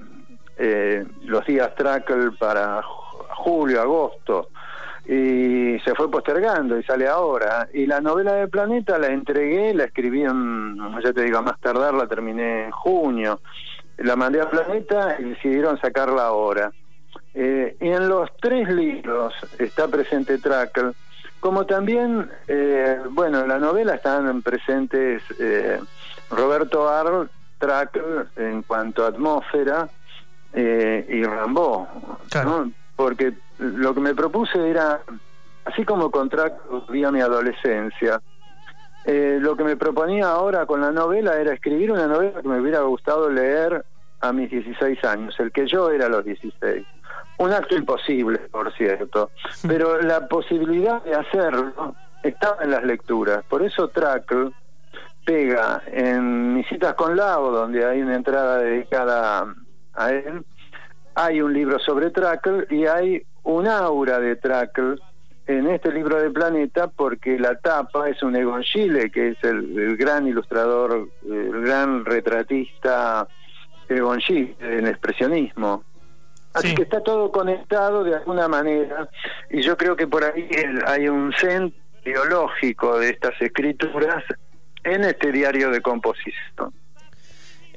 eh, 0.58 1.06
los 1.24 1.46
días 1.46 1.74
Trackle 1.76 2.32
para 2.40 2.82
julio, 3.36 3.82
agosto 3.82 4.50
y 5.12 5.78
se 5.82 5.94
fue 5.94 6.10
postergando 6.10 6.80
y 6.80 6.84
sale 6.84 7.06
ahora. 7.06 7.68
Y 7.74 7.86
la 7.86 8.00
novela 8.00 8.32
de 8.36 8.48
Planeta 8.48 8.98
la 8.98 9.08
entregué, 9.08 9.74
la 9.74 9.84
escribí 9.84 10.24
en, 10.24 10.78
ya 11.04 11.12
te 11.12 11.24
digo, 11.24 11.40
a 11.40 11.42
más 11.42 11.60
tardar 11.60 11.94
la 11.94 12.08
terminé 12.08 12.68
en 12.68 12.72
junio. 12.72 13.42
La 13.98 14.16
mandé 14.16 14.40
a 14.40 14.50
Planeta 14.50 15.18
y 15.20 15.24
decidieron 15.26 15.78
sacarla 15.82 16.28
ahora. 16.28 16.72
Eh, 17.34 17.76
y 17.82 17.90
en 17.90 18.08
los 18.08 18.30
tres 18.40 18.70
libros 18.70 19.34
está 19.60 19.90
presente 19.90 20.38
Trackle, 20.38 20.94
como 21.42 21.66
también, 21.66 22.32
eh, 22.48 23.02
bueno, 23.10 23.42
en 23.42 23.50
la 23.50 23.60
novela 23.60 23.96
están 23.96 24.42
presentes 24.42 25.22
eh, 25.42 25.78
Roberto 26.30 26.88
Arl, 26.88 27.30
Trackle 27.60 28.28
en 28.38 28.62
cuanto 28.62 29.04
a 29.04 29.10
atmósfera 29.10 29.90
y 30.54 31.24
Rambo, 31.24 31.88
¿no? 32.44 32.72
porque 32.96 33.34
lo 33.62 33.94
que 33.94 34.02
me 34.02 34.16
propuse 34.16 34.70
era, 34.70 35.02
así 35.66 35.86
como 35.86 36.12
con 36.12 36.30
Trackle 36.30 36.82
vi 36.90 37.04
a 37.04 37.12
mi 37.12 37.22
adolescencia, 37.22 38.22
lo 39.06 39.56
que 39.56 39.64
me 39.64 39.78
proponía 39.78 40.30
ahora 40.30 40.66
con 40.66 40.82
la 40.82 40.92
novela 40.92 41.40
era 41.40 41.54
escribir 41.54 41.92
una 41.92 42.08
novela 42.08 42.42
que 42.42 42.48
me 42.48 42.60
hubiera 42.60 42.82
gustado 42.82 43.30
leer 43.30 43.86
a 44.20 44.34
mis 44.34 44.52
16 44.52 45.04
años, 45.06 45.40
el 45.40 45.52
que 45.52 45.68
yo 45.68 45.90
era 45.90 46.08
a 46.08 46.10
los 46.10 46.26
16. 46.26 46.86
Un 47.38 47.52
acto 47.54 47.76
imposible, 47.76 48.38
por 48.52 48.72
cierto, 48.74 49.32
pero 49.68 50.02
la 50.02 50.28
posibilidad 50.28 51.04
de 51.04 51.16
hacerlo 51.16 51.96
estaba 52.22 52.64
en 52.64 52.72
las 52.72 52.84
lecturas. 52.84 53.44
Por 53.46 53.64
eso 53.64 53.88
Trackle 53.88 54.52
pega 55.26 55.82
en 55.88 56.54
mis 56.54 56.68
citas 56.68 56.94
con 56.94 57.16
Lao, 57.16 57.52
donde 57.52 57.84
hay 57.86 58.02
una 58.02 58.16
entrada 58.16 58.60
dedicada 58.60 59.56
a 59.94 60.12
él, 60.12 60.46
hay 61.16 61.42
un 61.42 61.54
libro 61.54 61.80
sobre 61.80 62.12
Trackle 62.12 62.68
y 62.70 62.86
hay 62.86 63.26
un 63.44 63.68
aura 63.68 64.20
de 64.20 64.36
Trackle 64.36 64.96
en 65.48 65.68
este 65.68 65.92
libro 65.92 66.22
de 66.22 66.30
Planeta 66.30 66.88
porque 66.88 67.38
la 67.40 67.56
tapa 67.56 68.10
es 68.10 68.22
un 68.24 68.36
Egon 68.36 68.64
Schiele, 68.64 69.10
que 69.10 69.30
es 69.30 69.44
el, 69.44 69.98
gran 69.98 70.28
ilustrador, 70.28 71.10
el 71.26 71.62
gran 71.62 72.06
retratista 72.06 73.28
Egon 73.90 74.20
Schiele, 74.20 74.56
en 74.60 74.88
expresionismo. 74.88 75.84
Así 76.54 76.76
que 76.76 76.84
está 76.84 77.02
todo 77.02 77.32
conectado 77.32 78.04
de 78.04 78.16
alguna 78.16 78.50
manera 78.50 79.10
y 79.50 79.62
yo 79.62 79.78
creo 79.78 79.96
que 79.96 80.08
por 80.08 80.24
ahí 80.24 80.50
hay 80.86 81.08
un 81.08 81.32
centro 81.34 81.80
ideológico 82.04 83.00
de 83.00 83.12
estas 83.12 83.40
escrituras 83.42 84.24
en 84.84 85.04
este 85.04 85.32
diario 85.32 85.70
de 85.70 85.82
composición. 85.82 86.74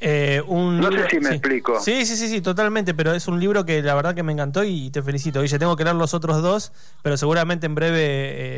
Eh, 0.00 0.42
un 0.46 0.80
no 0.80 0.90
libro- 0.90 1.04
sé 1.04 1.10
si 1.10 1.16
me 1.20 1.28
sí. 1.30 1.34
explico. 1.36 1.80
Sí, 1.80 2.04
sí, 2.04 2.16
sí, 2.16 2.28
sí, 2.28 2.40
totalmente, 2.40 2.94
pero 2.94 3.12
es 3.12 3.26
un 3.28 3.38
libro 3.40 3.64
que 3.64 3.82
la 3.82 3.94
verdad 3.94 4.14
que 4.14 4.22
me 4.22 4.32
encantó 4.32 4.64
y 4.64 4.90
te 4.90 5.02
felicito. 5.02 5.40
Guille, 5.40 5.58
tengo 5.58 5.76
que 5.76 5.84
leer 5.84 5.96
los 5.96 6.14
otros 6.14 6.42
dos, 6.42 6.72
pero 7.02 7.16
seguramente 7.16 7.66
en 7.66 7.74
breve 7.74 8.00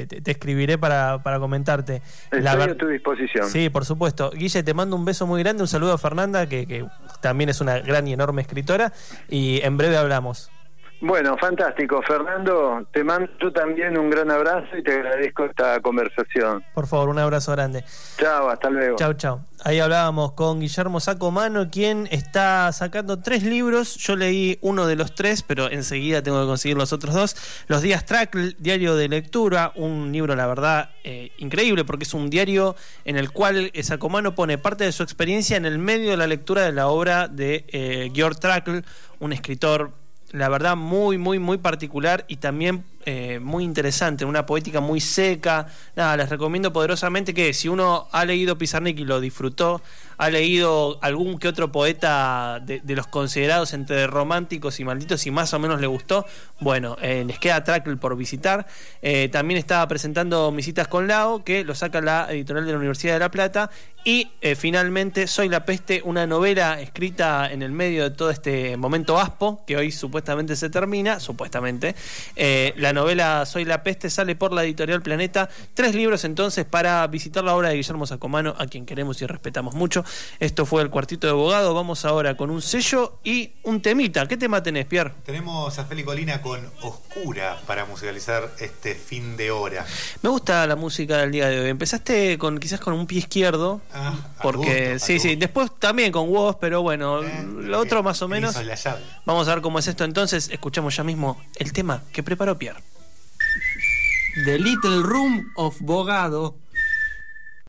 eh, 0.02 0.06
te, 0.06 0.20
te 0.20 0.30
escribiré 0.32 0.78
para, 0.78 1.22
para 1.22 1.38
comentarte. 1.38 2.02
Estoy 2.32 2.46
a 2.46 2.76
tu 2.76 2.86
disposición. 2.88 3.48
Sí, 3.48 3.68
por 3.68 3.84
supuesto. 3.84 4.30
Guille, 4.30 4.62
te 4.62 4.74
mando 4.74 4.96
un 4.96 5.04
beso 5.04 5.26
muy 5.26 5.42
grande, 5.42 5.62
un 5.62 5.68
saludo 5.68 5.92
a 5.92 5.98
Fernanda, 5.98 6.48
que, 6.48 6.66
que 6.66 6.86
también 7.20 7.50
es 7.50 7.60
una 7.60 7.78
gran 7.80 8.06
y 8.08 8.12
enorme 8.12 8.42
escritora, 8.42 8.92
y 9.28 9.60
en 9.62 9.76
breve 9.76 9.96
hablamos. 9.96 10.50
Bueno, 11.00 11.36
fantástico. 11.36 12.00
Fernando, 12.02 12.86
te 12.92 13.04
mando 13.04 13.30
yo 13.40 13.52
también 13.52 13.98
un 13.98 14.08
gran 14.08 14.30
abrazo 14.30 14.76
y 14.76 14.82
te 14.82 14.92
agradezco 14.92 15.44
esta 15.44 15.80
conversación. 15.80 16.64
Por 16.74 16.86
favor, 16.86 17.10
un 17.10 17.18
abrazo 17.18 17.52
grande. 17.52 17.84
Chao, 18.16 18.48
hasta 18.48 18.70
luego. 18.70 18.96
Chau, 18.96 19.12
chau. 19.14 19.40
Ahí 19.64 19.80
hablábamos 19.80 20.32
con 20.32 20.60
Guillermo 20.60 21.00
Sacomano, 21.00 21.70
quien 21.70 22.08
está 22.10 22.70
sacando 22.72 23.20
tres 23.20 23.42
libros. 23.42 23.96
Yo 23.96 24.16
leí 24.16 24.58
uno 24.62 24.86
de 24.86 24.96
los 24.96 25.14
tres, 25.14 25.42
pero 25.42 25.70
enseguida 25.70 26.22
tengo 26.22 26.40
que 26.40 26.46
conseguir 26.46 26.76
los 26.76 26.92
otros 26.92 27.14
dos. 27.14 27.36
Los 27.66 27.82
días 27.82 28.04
Trackle, 28.04 28.54
diario 28.58 28.96
de 28.96 29.08
lectura, 29.08 29.72
un 29.74 30.12
libro, 30.12 30.34
la 30.34 30.46
verdad, 30.46 30.90
eh, 31.04 31.32
increíble, 31.38 31.84
porque 31.84 32.04
es 32.04 32.14
un 32.14 32.30
diario 32.30 32.76
en 33.04 33.16
el 33.16 33.32
cual 33.32 33.70
Sacomano 33.82 34.34
pone 34.34 34.56
parte 34.56 34.84
de 34.84 34.92
su 34.92 35.02
experiencia 35.02 35.56
en 35.56 35.66
el 35.66 35.78
medio 35.78 36.10
de 36.10 36.16
la 36.16 36.26
lectura 36.26 36.62
de 36.62 36.72
la 36.72 36.88
obra 36.88 37.28
de 37.28 37.64
eh, 37.68 38.10
Georg 38.14 38.38
Trackle, 38.38 38.82
un 39.20 39.32
escritor 39.32 39.92
la 40.32 40.48
verdad 40.48 40.76
muy 40.76 41.18
muy 41.18 41.38
muy 41.38 41.58
particular 41.58 42.24
y 42.28 42.36
también 42.36 42.84
eh, 43.08 43.38
muy 43.38 43.62
interesante, 43.62 44.24
una 44.24 44.46
poética 44.46 44.80
muy 44.80 45.00
seca. 45.00 45.68
Nada, 45.94 46.16
les 46.16 46.28
recomiendo 46.28 46.72
poderosamente 46.72 47.34
que 47.34 47.54
si 47.54 47.68
uno 47.68 48.08
ha 48.10 48.24
leído 48.24 48.58
Pizarnik 48.58 48.98
y 48.98 49.04
lo 49.04 49.20
disfrutó, 49.20 49.80
ha 50.18 50.28
leído 50.28 50.98
algún 51.02 51.38
que 51.38 51.46
otro 51.46 51.70
poeta 51.70 52.58
de, 52.64 52.80
los 52.96 53.06
considerados 53.06 53.74
entre 53.74 54.08
románticos 54.08 54.80
y 54.80 54.84
malditos 54.84 55.24
y 55.26 55.30
más 55.30 55.54
o 55.54 55.60
menos 55.60 55.80
le 55.80 55.86
gustó, 55.86 56.26
bueno, 56.58 56.96
eh, 57.00 57.22
les 57.24 57.38
queda 57.38 57.62
Trackle 57.62 57.96
por 57.96 58.16
visitar. 58.16 58.66
Eh, 59.02 59.28
también 59.30 59.58
estaba 59.58 59.86
presentando 59.86 60.50
Misitas 60.50 60.88
con 60.88 61.06
Lao, 61.06 61.44
que 61.44 61.62
lo 61.62 61.76
saca 61.76 62.00
la 62.00 62.26
editorial 62.30 62.66
de 62.66 62.72
la 62.72 62.78
Universidad 62.78 63.12
de 63.12 63.20
La 63.20 63.30
Plata. 63.30 63.70
Y 64.04 64.28
finalmente, 64.56 65.26
Soy 65.26 65.48
la 65.48 65.64
Peste, 65.64 66.00
una 66.04 66.28
novela 66.28 66.80
escrita 66.80 67.50
en 67.50 67.60
el 67.60 67.72
medio 67.72 68.04
de 68.04 68.10
todo 68.10 68.30
este 68.30 68.76
momento 68.76 69.18
aspo, 69.18 69.64
que 69.66 69.76
hoy 69.76 69.90
supuestamente 69.90 70.54
se 70.54 70.70
termina, 70.70 71.18
supuestamente. 71.18 71.96
La 72.76 72.92
novela 72.96 73.46
Soy 73.46 73.64
la 73.64 73.82
Peste 73.84 74.10
sale 74.10 74.34
por 74.34 74.52
la 74.52 74.64
editorial 74.64 75.02
Planeta. 75.02 75.48
Tres 75.74 75.94
libros 75.94 76.24
entonces 76.24 76.64
para 76.64 77.06
visitar 77.06 77.44
la 77.44 77.54
obra 77.54 77.68
de 77.68 77.76
Guillermo 77.76 78.06
Sacomano, 78.06 78.54
a 78.58 78.66
quien 78.66 78.84
queremos 78.86 79.22
y 79.22 79.26
respetamos 79.26 79.74
mucho. 79.74 80.04
Esto 80.40 80.66
fue 80.66 80.82
el 80.82 80.90
cuartito 80.90 81.26
de 81.28 81.32
abogado. 81.32 81.74
Vamos 81.74 82.04
ahora 82.04 82.36
con 82.36 82.50
un 82.50 82.60
sello 82.62 83.18
y 83.22 83.52
un 83.62 83.80
temita. 83.80 84.26
¿Qué 84.26 84.36
tema 84.36 84.62
tenés, 84.62 84.86
Pierre? 84.86 85.12
Tenemos 85.24 85.78
a 85.78 85.84
Feli 85.84 86.02
Colina 86.02 86.42
con 86.42 86.60
Oscura 86.82 87.58
para 87.66 87.84
musicalizar 87.84 88.50
este 88.58 88.94
fin 88.94 89.36
de 89.36 89.50
hora. 89.50 89.84
Me 90.22 90.30
gusta 90.30 90.66
la 90.66 90.74
música 90.76 91.18
del 91.18 91.30
día 91.30 91.48
de 91.48 91.60
hoy. 91.60 91.68
Empezaste 91.70 92.38
con 92.38 92.58
quizás 92.58 92.80
con 92.80 92.94
un 92.94 93.06
pie 93.06 93.18
izquierdo. 93.18 93.80
Ah, 93.92 94.14
Porque 94.42 94.94
gusto, 94.94 95.06
sí, 95.06 95.20
sí, 95.20 95.36
después 95.36 95.70
también 95.78 96.10
con 96.10 96.28
Woz, 96.30 96.56
pero 96.60 96.82
bueno, 96.82 97.22
Eh, 97.22 97.46
lo 97.60 97.78
otro 97.78 98.02
más 98.02 98.20
o 98.22 98.28
menos. 98.28 98.56
Vamos 99.24 99.48
a 99.48 99.54
ver 99.54 99.62
cómo 99.62 99.78
es 99.78 99.86
esto 99.86 100.04
entonces. 100.04 100.48
Escuchamos 100.50 100.96
ya 100.96 101.04
mismo 101.04 101.40
el 101.56 101.72
tema 101.72 102.02
que 102.12 102.22
preparó 102.22 102.56
Pierre. 102.56 102.80
The 104.44 104.58
Little 104.58 105.02
Room 105.02 105.50
of 105.56 105.78
Bogado 105.78 106.56